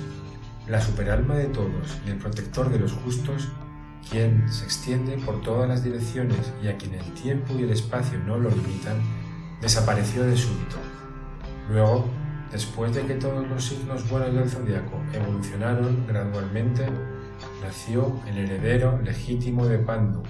la 0.68 0.82
superalma 0.82 1.36
de 1.36 1.46
todos 1.46 1.98
y 2.06 2.10
el 2.10 2.18
protector 2.18 2.70
de 2.70 2.80
los 2.80 2.92
justos, 2.92 3.48
quien 4.12 4.52
se 4.52 4.66
extiende 4.66 5.18
por 5.20 5.42
todas 5.42 5.70
las 5.70 5.86
direcciones 5.86 6.52
y 6.62 6.68
a 6.68 6.76
quien 6.76 6.96
el 6.96 7.14
tiempo 7.14 7.54
y 7.58 7.64
el 7.64 7.70
espacio 7.70 8.20
no 8.28 8.38
lo 8.38 8.50
limitan, 8.50 8.98
desapareció 9.62 10.24
de 10.24 10.36
súbito. 10.36 10.80
Luego, 11.70 12.06
después 12.52 12.94
de 12.94 13.06
que 13.06 13.14
todos 13.14 13.48
los 13.48 13.64
signos 13.64 14.10
buenos 14.10 14.34
del 14.34 14.50
zodiaco 14.50 15.02
evolucionaron 15.14 16.06
gradualmente, 16.08 16.86
nació 17.64 18.20
el 18.28 18.40
heredero 18.40 19.00
legítimo 19.02 19.66
de 19.66 19.78
Pandu, 19.78 20.24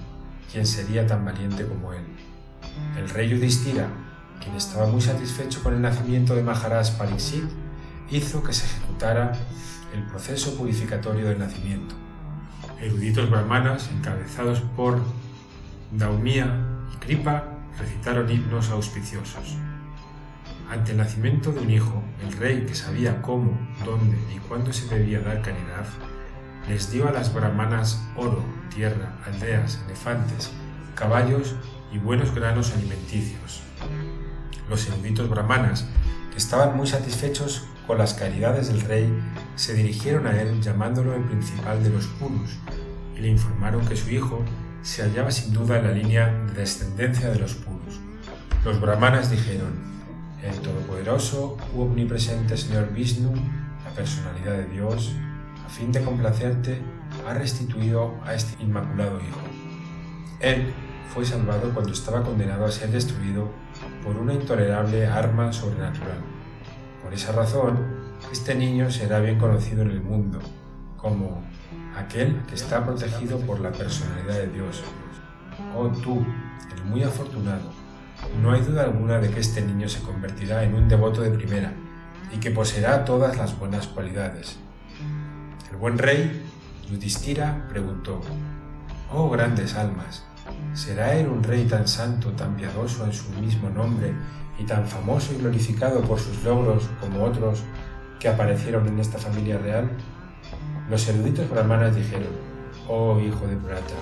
quien 0.52 0.68
sería 0.68 1.08
tan 1.08 1.26
valiente 1.26 1.66
como 1.66 1.92
él. 1.92 2.06
El 2.98 3.10
rey 3.10 3.30
Yudhishthira, 3.30 3.88
quien 4.42 4.56
estaba 4.56 4.88
muy 4.88 5.02
satisfecho 5.02 5.62
con 5.64 5.74
el 5.74 5.82
nacimiento 5.82 6.36
de 6.36 6.44
Maharaj 6.44 6.98
Pariksit, 6.98 7.46
hizo 8.10 8.44
que 8.44 8.54
se 8.54 8.66
ejecutara 8.66 9.34
el 9.94 10.04
proceso 10.04 10.56
purificatorio 10.56 11.28
del 11.28 11.40
nacimiento. 11.40 11.96
Eruditos 12.82 13.30
brahmanas, 13.30 13.90
encabezados 13.92 14.62
por 14.76 15.02
Daumia 15.92 16.54
y 16.94 16.98
Kripa, 16.98 17.46
recitaron 17.80 18.30
himnos 18.30 18.70
auspiciosos. 18.70 19.58
Ante 20.70 20.92
el 20.92 20.98
nacimiento 20.98 21.52
de 21.52 21.60
un 21.60 21.70
hijo, 21.70 22.04
el 22.24 22.34
rey, 22.34 22.66
que 22.66 22.76
sabía 22.76 23.22
cómo, 23.22 23.58
dónde 23.86 24.18
y 24.36 24.40
cuándo 24.40 24.74
se 24.74 24.88
debía 24.88 25.20
dar 25.20 25.42
caridad, 25.42 25.86
les 26.68 26.92
dio 26.92 27.08
a 27.08 27.12
las 27.12 27.34
brahmanas 27.34 28.02
oro, 28.16 28.44
tierra, 28.74 29.14
aldeas, 29.26 29.80
elefantes, 29.86 30.52
caballos 30.96 31.56
y 31.96 31.98
buenos 31.98 32.36
granos 32.36 32.74
alimenticios. 32.74 33.62
Los 34.70 34.86
eruditos 34.88 35.30
brahmanas, 35.30 35.88
que 36.32 36.38
estaban 36.38 36.76
muy 36.76 36.88
satisfechos 36.88 37.64
con 37.88 37.98
las 37.98 38.14
caridades 38.14 38.68
del 38.68 38.82
rey, 38.82 39.10
se 39.56 39.74
dirigieron 39.74 40.28
a 40.28 40.42
él 40.42 40.62
llamándolo 40.62 41.16
el 41.16 41.24
principal 41.24 41.82
de 41.82 41.92
los 41.92 42.08
Purus 42.08 42.58
y 43.16 43.22
le 43.22 43.30
informaron 43.30 43.86
que 43.88 43.96
su 43.96 44.10
hijo 44.10 44.44
se 44.82 45.04
hallaba 45.04 45.32
sin 45.32 45.54
duda 45.54 45.80
en 45.80 45.86
la 45.86 45.92
línea 45.92 46.34
de 46.48 46.54
descendencia 46.54 47.30
de 47.30 47.40
los 47.40 47.54
Purus. 47.54 48.02
Los 48.66 48.82
brahmanas 48.82 49.32
dijeron, 49.32 49.74
el 50.44 50.60
todopoderoso 50.60 51.58
u 51.74 51.84
omnipresente 51.84 52.58
Señor 52.58 52.92
Vishnu, 52.92 53.34
la 53.86 53.92
personalidad 53.92 54.54
de 54.54 54.66
Dios, 54.66 55.14
a 55.66 55.70
fin 55.70 55.94
de 55.94 56.02
complacerte, 56.02 56.82
ha 57.26 57.34
restituido 57.34 58.16
a 58.26 58.34
este 58.34 58.62
inmaculado 58.62 59.20
Hijo. 59.22 59.40
Él 60.42 60.74
fue 61.14 61.26
salvado 61.26 61.74
cuando 61.74 61.94
estaba 61.94 62.24
condenado 62.24 62.66
a 62.66 62.72
ser 62.72 62.90
destruido 62.92 63.50
por 64.04 64.18
una 64.18 64.34
intolerable 64.34 65.06
arma 65.08 65.52
sobrenatural. 65.54 66.18
Por 67.04 67.14
esa 67.14 67.32
razón, 67.32 67.78
este 68.32 68.56
niño 68.56 68.90
será 68.92 69.20
bien 69.20 69.38
conocido 69.38 69.84
en 69.84 69.92
el 69.92 70.02
mundo 70.02 70.40
como 70.98 71.44
aquel 71.96 72.42
que 72.48 72.56
está 72.56 72.84
protegido 72.84 73.40
por 73.40 73.60
la 73.60 73.72
personalidad 73.72 74.36
de 74.36 74.48
Dios. 74.48 74.84
Oh 75.76 75.88
tú, 75.88 76.26
el 76.76 76.84
muy 76.86 77.04
afortunado, 77.04 77.72
no 78.42 78.52
hay 78.52 78.62
duda 78.62 78.84
alguna 78.84 79.20
de 79.20 79.30
que 79.30 79.40
este 79.40 79.62
niño 79.62 79.88
se 79.88 80.02
convertirá 80.02 80.64
en 80.64 80.74
un 80.74 80.88
devoto 80.88 81.22
de 81.22 81.32
primera 81.32 81.74
y 82.34 82.38
que 82.38 82.52
poseerá 82.52 83.06
todas 83.06 83.38
las 83.38 83.58
buenas 83.58 83.88
cualidades. 83.88 84.58
El 85.72 85.78
buen 85.78 85.98
rey, 85.98 86.44
Yudhishthira, 86.90 87.68
preguntó, 87.70 88.22
Oh 89.12 89.30
grandes 89.30 89.76
almas, 89.76 90.26
¿será 90.74 91.16
él 91.16 91.28
un 91.28 91.44
rey 91.44 91.66
tan 91.66 91.88
santo, 91.88 92.32
tan 92.32 92.56
piadoso 92.56 93.06
en 93.06 93.14
su 93.14 93.30
mismo 93.40 93.70
nombre 93.70 94.14
y 94.60 94.64
tan 94.64 94.86
famoso 94.88 95.34
y 95.34 95.38
glorificado 95.38 96.02
por 96.02 96.20
sus 96.20 96.44
logros 96.44 96.90
como 97.00 97.24
otros 97.24 97.64
que 98.20 98.28
aparecieron 98.28 98.88
en 98.88 99.00
esta 99.00 99.18
familia 99.18 99.58
real? 99.58 99.90
Los 100.90 101.08
eruditos 101.08 101.50
brahmanas 101.50 101.96
dijeron, 101.96 102.30
Oh 102.88 103.20
hijo 103.20 103.48
de 103.48 103.56
plata, 103.56 103.96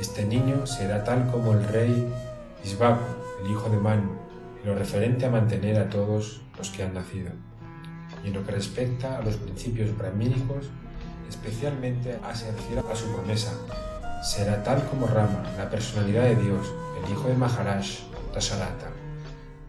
este 0.00 0.24
niño 0.24 0.66
será 0.66 1.02
tal 1.02 1.30
como 1.30 1.52
el 1.52 1.64
rey 1.64 2.06
Isbaku, 2.64 3.02
el 3.42 3.50
hijo 3.50 3.70
de 3.70 3.78
Manu, 3.78 4.10
en 4.62 4.68
lo 4.68 4.74
referente 4.74 5.24
a 5.26 5.30
mantener 5.30 5.78
a 5.78 5.88
todos 5.88 6.42
los 6.56 6.70
que 6.70 6.82
han 6.82 6.94
nacido. 6.94 7.30
Y 8.24 8.28
en 8.28 8.34
lo 8.34 8.44
que 8.44 8.52
respecta 8.52 9.16
a 9.16 9.22
los 9.22 9.36
principios 9.36 9.96
brahmínicos, 9.96 10.66
especialmente 11.28 12.18
a 12.22 12.30
a 12.30 12.96
su 12.96 13.12
promesa, 13.14 13.52
será 14.22 14.62
tal 14.64 14.84
como 14.88 15.06
Rama, 15.06 15.44
la 15.56 15.70
personalidad 15.70 16.24
de 16.24 16.36
Dios, 16.36 16.72
el 17.02 17.12
hijo 17.12 17.28
de 17.28 17.34
Maharaj, 17.34 17.86
Dasarata. 18.34 18.90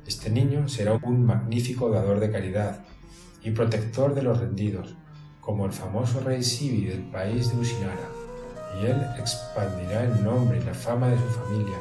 Este 0.07 0.29
niño 0.29 0.67
será 0.67 0.93
un 0.93 1.25
magnífico 1.25 1.89
dador 1.89 2.19
de 2.19 2.31
caridad 2.31 2.79
y 3.43 3.51
protector 3.51 4.15
de 4.15 4.23
los 4.23 4.39
rendidos, 4.39 4.95
como 5.39 5.65
el 5.65 5.71
famoso 5.71 6.19
rey 6.21 6.43
Sivi 6.43 6.85
del 6.85 7.03
país 7.11 7.51
de 7.51 7.59
Usinara, 7.59 8.09
y 8.79 8.87
él 8.87 9.05
expandirá 9.19 10.03
el 10.03 10.23
nombre 10.23 10.59
y 10.59 10.63
la 10.63 10.73
fama 10.73 11.09
de 11.09 11.17
su 11.17 11.25
familia, 11.25 11.77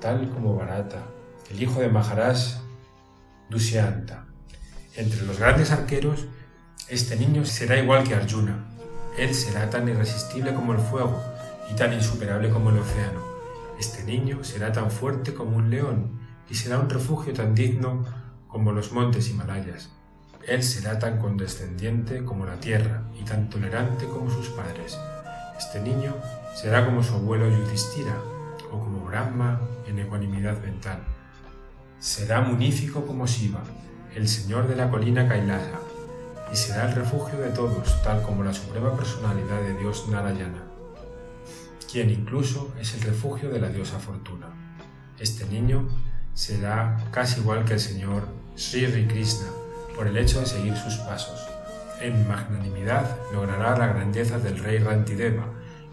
tal 0.00 0.28
como 0.30 0.54
Barata, 0.54 1.02
el 1.50 1.62
hijo 1.62 1.80
de 1.80 1.88
Maharaj 1.88 2.38
Dushyanta. 3.48 4.26
Entre 4.96 5.22
los 5.22 5.38
grandes 5.38 5.70
arqueros, 5.70 6.26
este 6.88 7.16
niño 7.16 7.44
será 7.44 7.78
igual 7.78 8.04
que 8.04 8.14
Arjuna. 8.14 8.66
Él 9.18 9.34
será 9.34 9.70
tan 9.70 9.88
irresistible 9.88 10.54
como 10.54 10.72
el 10.72 10.78
fuego 10.78 11.22
y 11.70 11.74
tan 11.74 11.92
insuperable 11.92 12.50
como 12.50 12.70
el 12.70 12.78
océano. 12.78 13.20
Este 13.78 14.04
niño 14.04 14.42
será 14.44 14.72
tan 14.72 14.90
fuerte 14.90 15.34
como 15.34 15.56
un 15.56 15.70
león 15.70 16.20
y 16.48 16.54
será 16.54 16.78
un 16.78 16.88
refugio 16.88 17.32
tan 17.32 17.54
digno 17.54 18.04
como 18.48 18.72
los 18.72 18.92
montes 18.92 19.28
Himalayas. 19.28 19.90
Él 20.46 20.62
será 20.62 20.98
tan 20.98 21.18
condescendiente 21.18 22.24
como 22.24 22.46
la 22.46 22.60
tierra 22.60 23.02
y 23.20 23.24
tan 23.24 23.50
tolerante 23.50 24.06
como 24.06 24.30
sus 24.30 24.48
padres. 24.50 24.98
Este 25.58 25.80
niño 25.80 26.14
será 26.54 26.84
como 26.84 27.02
su 27.02 27.14
abuelo 27.14 27.48
Yudhishthira 27.48 28.16
o 28.70 28.78
como 28.78 29.04
Brahma 29.04 29.60
en 29.86 29.98
ecuanimidad 29.98 30.62
mental. 30.62 31.00
Será 31.98 32.40
munífico 32.40 33.06
como 33.06 33.26
Shiva, 33.26 33.62
el 34.14 34.28
señor 34.28 34.68
de 34.68 34.76
la 34.76 34.90
colina 34.90 35.26
Kailasa, 35.26 35.80
y 36.52 36.56
será 36.56 36.88
el 36.88 36.94
refugio 36.94 37.38
de 37.38 37.50
todos, 37.50 38.02
tal 38.02 38.22
como 38.22 38.44
la 38.44 38.54
suprema 38.54 38.96
personalidad 38.96 39.60
de 39.62 39.74
Dios 39.78 40.06
Narayana, 40.08 40.62
incluso 42.04 42.74
es 42.80 42.94
el 42.94 43.00
refugio 43.02 43.48
de 43.48 43.60
la 43.60 43.68
diosa 43.68 43.98
Fortuna. 43.98 44.48
Este 45.18 45.46
niño 45.46 45.88
será 46.34 46.98
casi 47.10 47.40
igual 47.40 47.64
que 47.64 47.74
el 47.74 47.80
señor 47.80 48.28
Sri 48.54 49.06
Krishna 49.08 49.46
por 49.94 50.06
el 50.06 50.16
hecho 50.18 50.40
de 50.40 50.46
seguir 50.46 50.76
sus 50.76 50.96
pasos. 50.96 51.48
En 52.00 52.28
magnanimidad 52.28 53.16
logrará 53.32 53.78
la 53.78 53.86
grandeza 53.86 54.38
del 54.38 54.58
rey 54.58 54.78
Rantideva 54.78 55.46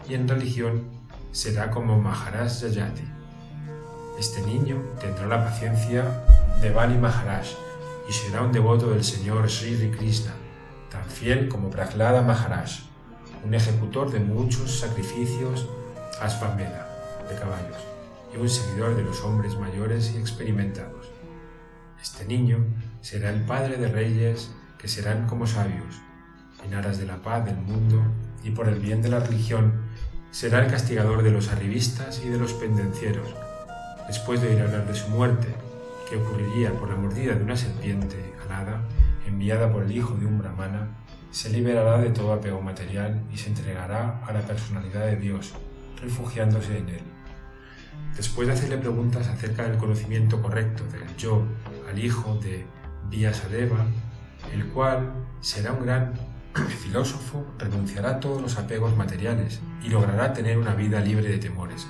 y 0.06 0.14
en 0.14 0.28
religión 0.28 0.84
será 1.32 1.70
como 1.70 1.98
Maharaj 1.98 2.60
Yayati. 2.60 3.04
Este 4.18 4.42
niño 4.42 4.82
tendrá 5.00 5.26
la 5.26 5.44
paciencia 5.44 6.04
de 6.60 6.70
Bali 6.70 6.98
Maharaj 6.98 7.46
y 8.08 8.12
será 8.12 8.42
un 8.42 8.52
devoto 8.52 8.90
del 8.90 9.02
señor 9.02 9.50
Sri 9.50 9.90
Krishna, 9.90 10.34
tan 10.90 11.04
fiel 11.06 11.48
como 11.48 11.70
Prahlada 11.70 12.20
Maharaj, 12.20 12.80
un 13.42 13.54
ejecutor 13.54 14.10
de 14.10 14.20
muchos 14.20 14.80
sacrificios 14.80 15.66
Asvameda 16.20 16.88
de 17.28 17.36
caballos 17.36 17.76
y 18.32 18.38
un 18.38 18.48
seguidor 18.48 18.96
de 18.96 19.02
los 19.02 19.22
hombres 19.22 19.56
mayores 19.58 20.12
y 20.14 20.18
experimentados. 20.18 21.10
Este 22.00 22.24
niño 22.26 22.64
será 23.00 23.30
el 23.30 23.42
padre 23.42 23.76
de 23.76 23.88
reyes 23.88 24.50
que 24.78 24.88
serán 24.88 25.26
como 25.26 25.46
sabios, 25.46 26.02
en 26.64 26.74
aras 26.74 26.98
de 26.98 27.06
la 27.06 27.22
paz 27.22 27.44
del 27.44 27.56
mundo 27.56 28.02
y 28.42 28.50
por 28.50 28.68
el 28.68 28.78
bien 28.78 29.02
de 29.02 29.08
la 29.08 29.20
religión 29.20 29.72
será 30.30 30.64
el 30.64 30.70
castigador 30.70 31.22
de 31.22 31.30
los 31.30 31.48
arribistas 31.48 32.20
y 32.24 32.28
de 32.28 32.38
los 32.38 32.52
pendencieros. 32.54 33.28
Después 34.06 34.40
de 34.40 34.48
oír 34.48 34.60
hablar 34.60 34.86
de 34.86 34.94
su 34.94 35.08
muerte, 35.08 35.48
que 36.08 36.16
ocurriría 36.16 36.72
por 36.72 36.90
la 36.90 36.96
mordida 36.96 37.34
de 37.34 37.42
una 37.42 37.56
serpiente 37.56 38.34
alada 38.44 38.82
enviada 39.26 39.72
por 39.72 39.84
el 39.84 39.92
hijo 39.92 40.14
de 40.14 40.26
un 40.26 40.38
brahmana, 40.38 40.88
se 41.30 41.50
liberará 41.50 41.98
de 41.98 42.10
todo 42.10 42.32
apego 42.32 42.60
material 42.60 43.22
y 43.32 43.38
se 43.38 43.48
entregará 43.48 44.20
a 44.26 44.32
la 44.32 44.42
personalidad 44.42 45.06
de 45.06 45.16
Dios, 45.16 45.54
refugiándose 46.04 46.78
en 46.78 46.88
él. 46.88 47.02
Después 48.16 48.46
de 48.46 48.54
hacerle 48.54 48.78
preguntas 48.78 49.26
acerca 49.26 49.64
del 49.64 49.76
conocimiento 49.76 50.40
correcto 50.40 50.84
del 50.92 51.16
yo 51.16 51.44
al 51.90 51.98
hijo 51.98 52.38
de 52.42 52.64
Vyasadeva, 53.10 53.84
el 54.52 54.66
cual 54.68 55.12
será 55.40 55.72
un 55.72 55.84
gran 55.84 56.14
filósofo 56.82 57.44
renunciará 57.58 58.10
a 58.10 58.20
todos 58.20 58.40
los 58.40 58.56
apegos 58.56 58.96
materiales 58.96 59.60
y 59.82 59.88
logrará 59.88 60.32
tener 60.32 60.58
una 60.58 60.74
vida 60.74 61.00
libre 61.00 61.28
de 61.28 61.38
temores. 61.38 61.86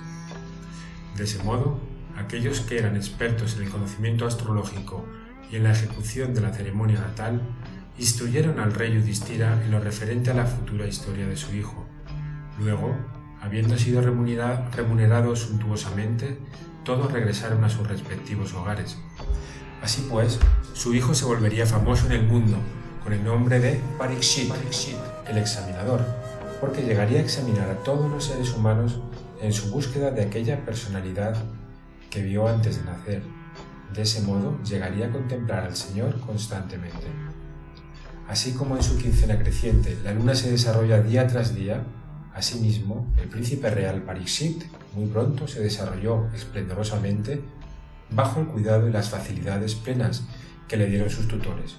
De 1.16 1.24
ese 1.24 1.42
modo, 1.42 1.78
aquellos 2.16 2.60
que 2.60 2.78
eran 2.78 2.96
expertos 2.96 3.56
en 3.56 3.64
el 3.64 3.70
conocimiento 3.70 4.26
astrológico 4.26 5.04
y 5.50 5.56
en 5.56 5.64
la 5.64 5.72
ejecución 5.72 6.34
de 6.34 6.40
la 6.40 6.52
ceremonia 6.52 7.00
natal, 7.00 7.42
instruyeron 7.98 8.58
al 8.58 8.72
rey 8.72 8.94
Yudhishthira 8.94 9.62
en 9.62 9.70
lo 9.70 9.78
referente 9.78 10.30
a 10.30 10.34
la 10.34 10.46
futura 10.46 10.86
historia 10.86 11.26
de 11.26 11.36
su 11.36 11.54
hijo. 11.54 11.86
Luego, 12.58 12.96
habiendo 13.44 13.76
sido 13.76 14.00
remunerados 14.00 15.40
suntuosamente, 15.40 16.38
todos 16.82 17.12
regresaron 17.12 17.62
a 17.62 17.68
sus 17.68 17.86
respectivos 17.86 18.54
hogares. 18.54 18.96
Así 19.82 20.06
pues, 20.10 20.38
su 20.72 20.94
hijo 20.94 21.14
se 21.14 21.26
volvería 21.26 21.66
famoso 21.66 22.06
en 22.06 22.12
el 22.12 22.26
mundo 22.26 22.56
con 23.02 23.12
el 23.12 23.22
nombre 23.22 23.60
de 23.60 23.80
Parikshit, 23.98 24.50
el 25.28 25.36
examinador, 25.36 26.02
porque 26.58 26.82
llegaría 26.82 27.18
a 27.18 27.22
examinar 27.22 27.68
a 27.68 27.76
todos 27.84 28.10
los 28.10 28.24
seres 28.24 28.50
humanos 28.54 29.00
en 29.42 29.52
su 29.52 29.70
búsqueda 29.70 30.10
de 30.10 30.22
aquella 30.22 30.64
personalidad 30.64 31.36
que 32.08 32.22
vio 32.22 32.48
antes 32.48 32.78
de 32.78 32.90
nacer. 32.90 33.22
De 33.92 34.02
ese 34.02 34.22
modo 34.22 34.58
llegaría 34.62 35.08
a 35.08 35.12
contemplar 35.12 35.64
al 35.64 35.76
Señor 35.76 36.18
constantemente. 36.20 37.06
Así 38.26 38.54
como 38.54 38.74
en 38.76 38.82
su 38.82 38.96
quincena 38.96 39.38
creciente 39.38 39.98
la 40.02 40.12
luna 40.12 40.34
se 40.34 40.50
desarrolla 40.50 41.02
día 41.02 41.26
tras 41.26 41.54
día, 41.54 41.84
asimismo 42.34 43.06
el 43.22 43.28
príncipe 43.28 43.70
real 43.70 44.02
Parikshit 44.02 44.64
muy 44.94 45.06
pronto 45.06 45.46
se 45.48 45.60
desarrolló 45.60 46.28
esplendorosamente 46.34 47.42
bajo 48.10 48.40
el 48.40 48.46
cuidado 48.46 48.88
y 48.88 48.92
las 48.92 49.08
facilidades 49.08 49.74
plenas 49.74 50.24
que 50.68 50.76
le 50.76 50.86
dieron 50.86 51.10
sus 51.10 51.28
tutores. 51.28 51.76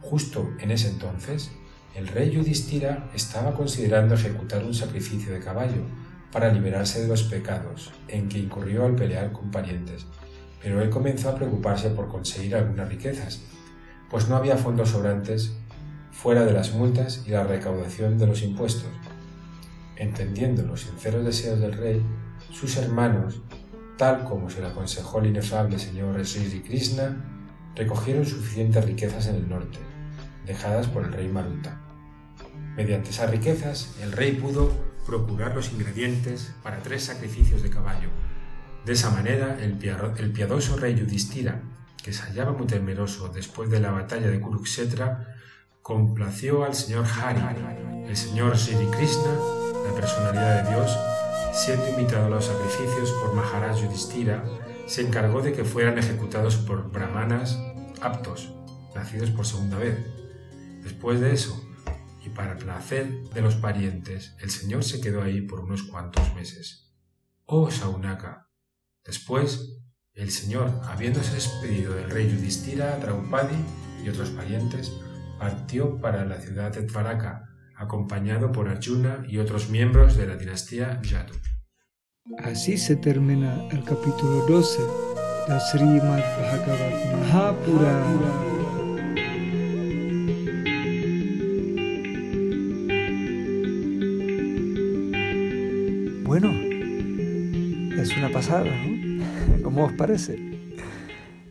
Justo 0.00 0.50
en 0.60 0.70
ese 0.70 0.88
entonces, 0.88 1.50
el 1.94 2.08
rey 2.08 2.30
Yudhishthira 2.30 3.10
estaba 3.14 3.54
considerando 3.54 4.14
ejecutar 4.14 4.64
un 4.64 4.74
sacrificio 4.74 5.32
de 5.32 5.40
caballo 5.40 5.82
para 6.32 6.52
liberarse 6.52 7.02
de 7.02 7.08
los 7.08 7.24
pecados 7.24 7.92
en 8.06 8.28
que 8.28 8.38
incurrió 8.38 8.84
al 8.84 8.94
pelear 8.94 9.32
con 9.32 9.50
parientes, 9.50 10.06
pero 10.62 10.80
él 10.80 10.90
comenzó 10.90 11.30
a 11.30 11.34
preocuparse 11.34 11.90
por 11.90 12.08
conseguir 12.08 12.54
algunas 12.54 12.88
riquezas, 12.88 13.40
pues 14.10 14.28
no 14.28 14.36
había 14.36 14.56
fondos 14.56 14.90
sobrantes 14.90 15.52
fuera 16.12 16.44
de 16.44 16.52
las 16.52 16.72
multas 16.72 17.24
y 17.26 17.30
la 17.30 17.44
recaudación 17.44 18.18
de 18.18 18.26
los 18.26 18.42
impuestos. 18.42 18.88
Entendiendo 19.98 20.62
los 20.62 20.82
sinceros 20.82 21.24
deseos 21.24 21.58
del 21.58 21.72
rey, 21.72 22.00
sus 22.52 22.76
hermanos, 22.76 23.42
tal 23.96 24.24
como 24.24 24.48
se 24.48 24.60
le 24.60 24.68
aconsejó 24.68 25.18
el 25.18 25.26
inefable 25.26 25.76
señor 25.76 26.24
Sri 26.24 26.60
Krishna, 26.60 27.16
recogieron 27.74 28.24
suficientes 28.24 28.84
riquezas 28.84 29.26
en 29.26 29.34
el 29.34 29.48
norte, 29.48 29.78
dejadas 30.46 30.86
por 30.86 31.04
el 31.04 31.12
rey 31.12 31.28
Maruta. 31.28 31.80
Mediante 32.76 33.10
esas 33.10 33.28
riquezas, 33.28 33.96
el 34.00 34.12
rey 34.12 34.32
pudo 34.32 34.72
procurar 35.04 35.56
los 35.56 35.72
ingredientes 35.72 36.54
para 36.62 36.78
tres 36.78 37.02
sacrificios 37.02 37.62
de 37.64 37.70
caballo. 37.70 38.08
De 38.86 38.92
esa 38.92 39.10
manera, 39.10 39.58
el, 39.60 39.72
piadoso 40.32 40.76
rey 40.76 40.94
Yudhishthira, 40.94 41.60
que 42.04 42.12
se 42.12 42.22
hallaba 42.22 42.52
muy 42.52 42.68
temeroso 42.68 43.28
después 43.30 43.68
de 43.68 43.80
la 43.80 43.90
batalla 43.90 44.28
de 44.28 44.40
Kurukshetra, 44.40 45.34
complació 45.82 46.64
al 46.64 46.76
señor 46.76 47.04
Hari, 47.04 47.40
el 48.06 48.16
señor 48.16 48.56
Sri 48.56 48.86
Krishna, 48.86 49.67
personalidad 49.98 50.62
de 50.62 50.70
Dios, 50.70 50.96
siendo 51.52 51.88
invitado 51.88 52.26
a 52.26 52.30
los 52.30 52.44
sacrificios 52.44 53.10
por 53.20 53.34
Maharaj 53.34 53.82
Yudhishthira, 53.82 54.44
se 54.86 55.02
encargó 55.02 55.42
de 55.42 55.52
que 55.52 55.64
fueran 55.64 55.98
ejecutados 55.98 56.54
por 56.56 56.92
brahmanas 56.92 57.58
aptos, 58.00 58.54
nacidos 58.94 59.30
por 59.30 59.44
segunda 59.44 59.76
vez. 59.76 59.98
Después 60.84 61.18
de 61.18 61.32
eso, 61.32 61.60
y 62.24 62.28
para 62.28 62.56
placer 62.56 63.24
de 63.34 63.40
los 63.42 63.56
parientes, 63.56 64.36
el 64.38 64.50
señor 64.50 64.84
se 64.84 65.00
quedó 65.00 65.20
ahí 65.20 65.40
por 65.40 65.60
unos 65.60 65.82
cuantos 65.82 66.32
meses. 66.36 66.94
Oh 67.44 67.68
Saunaka. 67.68 68.48
Después, 69.04 69.80
el 70.12 70.30
señor, 70.30 70.80
habiéndose 70.84 71.34
despedido 71.34 71.94
del 71.94 72.08
rey 72.08 72.30
Yudhishthira, 72.30 72.98
Draupadi 72.98 73.56
y 74.04 74.08
otros 74.08 74.30
parientes, 74.30 74.92
partió 75.40 76.00
para 76.00 76.24
la 76.24 76.36
ciudad 76.36 76.72
de 76.72 76.82
Dvaraka, 76.82 77.47
acompañado 77.78 78.50
por 78.50 78.68
Arjuna 78.68 79.24
y 79.28 79.38
otros 79.38 79.70
miembros 79.70 80.16
de 80.16 80.26
la 80.26 80.36
dinastía 80.36 81.00
Yadu. 81.02 81.34
Así 82.38 82.76
se 82.76 82.96
termina 82.96 83.68
el 83.70 83.84
capítulo 83.84 84.44
12 84.46 84.82
de 85.48 85.60
Srimad 85.60 86.18
Bhagavad 86.18 87.12
Mahapurana. 87.12 88.48
Bueno, 96.24 96.50
es 98.02 98.16
una 98.16 98.30
pasada, 98.30 98.70
¿no? 98.70 99.62
¿Cómo 99.62 99.86
os 99.86 99.92
parece? 99.92 100.38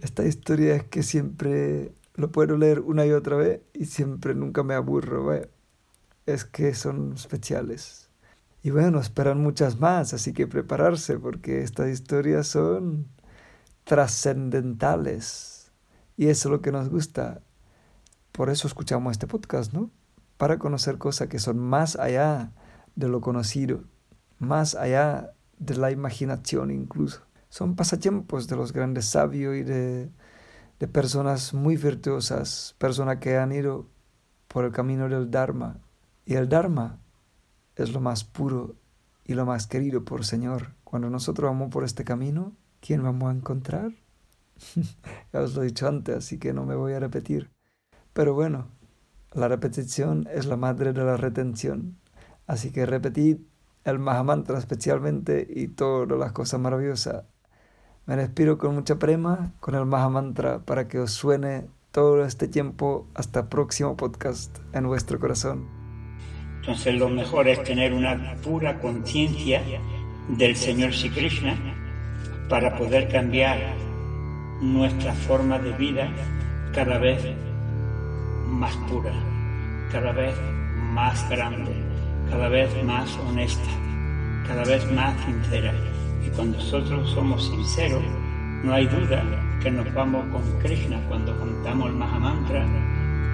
Esta 0.04 0.26
historia 0.26 0.76
es 0.76 0.84
que 0.84 1.04
siempre 1.04 1.94
lo 2.16 2.32
puedo 2.32 2.58
leer 2.58 2.82
una 2.82 3.06
y 3.06 3.12
otra 3.12 3.38
vez 3.38 3.62
y 3.74 3.86
siempre 3.86 4.36
nunca 4.36 4.64
me 4.64 4.74
aburro. 4.74 5.32
Es 6.28 6.46
que 6.46 6.76
son 6.76 7.14
especiales. 7.14 8.12
Y 8.62 8.70
bueno, 8.70 9.00
esperan 9.00 9.42
muchas 9.42 9.80
más, 9.80 10.14
así 10.14 10.32
que 10.34 10.46
prepararse 10.46 11.18
porque 11.18 11.64
estas 11.64 11.90
historias 11.90 12.48
son 12.48 13.08
trascendentales. 13.84 15.72
Y 16.18 16.28
eso 16.28 16.50
es 16.50 16.52
lo 16.52 16.62
que 16.62 16.72
nos 16.72 16.90
gusta. 16.90 17.42
Por 18.32 18.52
eso 18.52 18.68
escuchamos 18.68 19.14
este 19.14 19.26
podcast, 19.26 19.74
¿no? 19.74 19.90
Para 20.38 20.60
conocer 20.60 21.00
cosas 21.00 21.30
que 21.30 21.40
son 21.40 21.58
más 21.58 21.96
allá 21.96 22.52
de 22.96 23.08
lo 23.08 23.22
conocido 23.22 23.86
más 24.40 24.76
allá 24.76 25.34
de 25.58 25.76
la 25.76 25.92
imaginación 25.92 26.72
incluso. 26.72 27.22
Son 27.50 27.76
pasatiempos 27.76 28.48
de 28.48 28.56
los 28.56 28.74
grandes 28.74 29.06
sabios 29.06 29.56
y 29.56 29.64
de, 29.64 30.12
de 30.80 30.88
personas 30.88 31.54
muy 31.54 31.78
virtuosas, 31.78 32.76
personas 32.78 33.18
que 33.18 33.38
han 33.38 33.52
ido 33.52 33.88
por 34.48 34.66
el 34.66 34.72
camino 34.72 35.10
del 35.10 35.32
Dharma. 35.32 35.80
Y 36.28 36.36
el 36.36 36.50
Dharma 36.50 37.00
es 37.78 37.94
lo 37.94 38.02
más 38.02 38.26
puro 38.26 38.76
y 39.24 39.34
lo 39.34 39.46
más 39.46 39.66
querido 39.66 40.04
por 40.04 40.26
Señor. 40.26 40.74
Cuando 40.84 41.10
nosotros 41.10 41.50
vamos 41.50 41.70
por 41.70 41.86
este 41.86 42.04
camino, 42.04 42.52
¿quién 42.82 43.02
vamos 43.02 43.30
a 43.30 43.38
encontrar? 43.38 43.94
ya 45.34 45.40
os 45.40 45.56
lo 45.56 45.64
he 45.64 45.68
dicho 45.68 45.88
antes, 45.88 46.18
así 46.18 46.38
que 46.38 46.52
no 46.52 46.66
me 46.66 46.76
voy 46.76 46.92
a 46.92 47.00
repetir. 47.00 47.50
Pero 48.12 48.34
bueno, 48.34 48.68
la 49.32 49.48
repetición 49.48 50.28
es 50.30 50.48
la 50.48 50.58
madre 50.58 50.92
de 50.92 51.06
la 51.06 51.16
retención. 51.16 51.98
Así 52.46 52.72
que 52.72 52.86
repetid 52.86 53.38
el 53.86 53.98
Mahamantra 53.98 54.58
especialmente 54.58 55.48
y 55.50 55.70
todas 55.70 56.20
las 56.20 56.34
cosas 56.34 56.60
maravillosas. 56.60 57.24
Me 58.06 58.18
despido 58.18 58.58
con 58.58 58.76
mucha 58.76 59.00
prema 59.00 59.54
con 59.62 59.76
el 59.76 59.86
Mahamantra 59.86 60.66
para 60.66 60.90
que 60.90 61.00
os 61.00 61.12
suene 61.12 61.70
todo 61.92 62.26
este 62.26 62.50
tiempo 62.50 63.08
hasta 63.14 63.48
próximo 63.48 63.96
podcast 63.96 64.58
en 64.74 64.88
vuestro 64.88 65.22
corazón. 65.22 65.77
Entonces 66.68 66.96
lo 66.96 67.08
mejor 67.08 67.48
es 67.48 67.64
tener 67.64 67.94
una 67.94 68.36
pura 68.44 68.78
conciencia 68.80 69.62
del 70.28 70.56
Señor 70.56 70.94
Sri 70.94 71.10
Krishna 71.10 71.56
para 72.50 72.76
poder 72.78 73.08
cambiar 73.08 73.58
nuestra 74.62 75.14
forma 75.14 75.60
de 75.60 75.72
vida 75.72 76.10
cada 76.74 76.98
vez 76.98 77.24
más 78.48 78.76
pura, 78.90 79.14
cada 79.92 80.12
vez 80.12 80.36
más 80.94 81.30
grande 81.30 81.88
cada 82.30 82.50
vez 82.50 82.70
más 82.84 83.18
honesta, 83.28 83.70
cada 84.48 84.64
vez 84.66 84.92
más 84.92 85.14
sincera. 85.26 85.74
Y 86.26 86.30
cuando 86.30 86.58
nosotros 86.58 87.10
somos 87.12 87.46
sinceros, 87.46 88.04
no 88.64 88.74
hay 88.74 88.86
duda 88.88 89.24
que 89.62 89.72
nos 89.72 89.92
vamos 89.94 90.26
con 90.32 90.42
Krishna 90.60 91.00
cuando 91.08 91.38
cantamos 91.38 91.90
el 91.90 91.96
Mahamantra, 91.96 92.66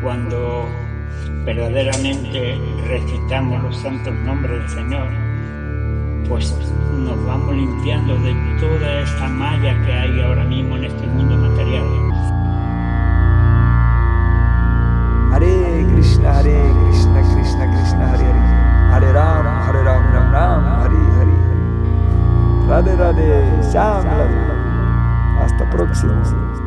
cuando 0.01 0.67
verdaderamente 1.45 2.58
recitamos 2.88 3.63
los 3.63 3.76
santos 3.78 4.13
nombres 4.26 4.60
del 4.60 4.69
Señor, 4.69 5.08
pues 6.30 6.56
nos 6.99 7.26
vamos 7.26 7.56
limpiando 7.56 8.15
de 8.19 8.34
toda 8.60 8.99
esta 9.02 9.28
malla 9.28 9.86
que 9.86 9.91
hay 9.91 10.21
ahora 10.21 10.43
mismo 10.45 10.78
en 10.78 10.86
este 10.86 11.08
mundo 11.08 11.38
material. 11.38 11.84
Hare 15.34 15.86
Krishna, 15.93 16.38
Hare 16.38 16.73
Krishna, 16.86 17.21
Krishna 17.34 17.65
Krishna, 17.71 18.12
Hare 18.12 18.23
Hare, 18.23 18.93
Hare 18.93 19.13
Rama, 19.13 19.65
Hare 19.65 19.84
Rama, 19.84 20.12
Ram 20.12 20.32
Ram, 20.32 20.63
Hare 20.82 21.02
Hare, 21.17 21.38
Radhe 22.69 22.95
Radhe, 22.95 23.63
Shyam 23.71 24.06
Hasta 25.39 25.69
próximo. 25.71 26.62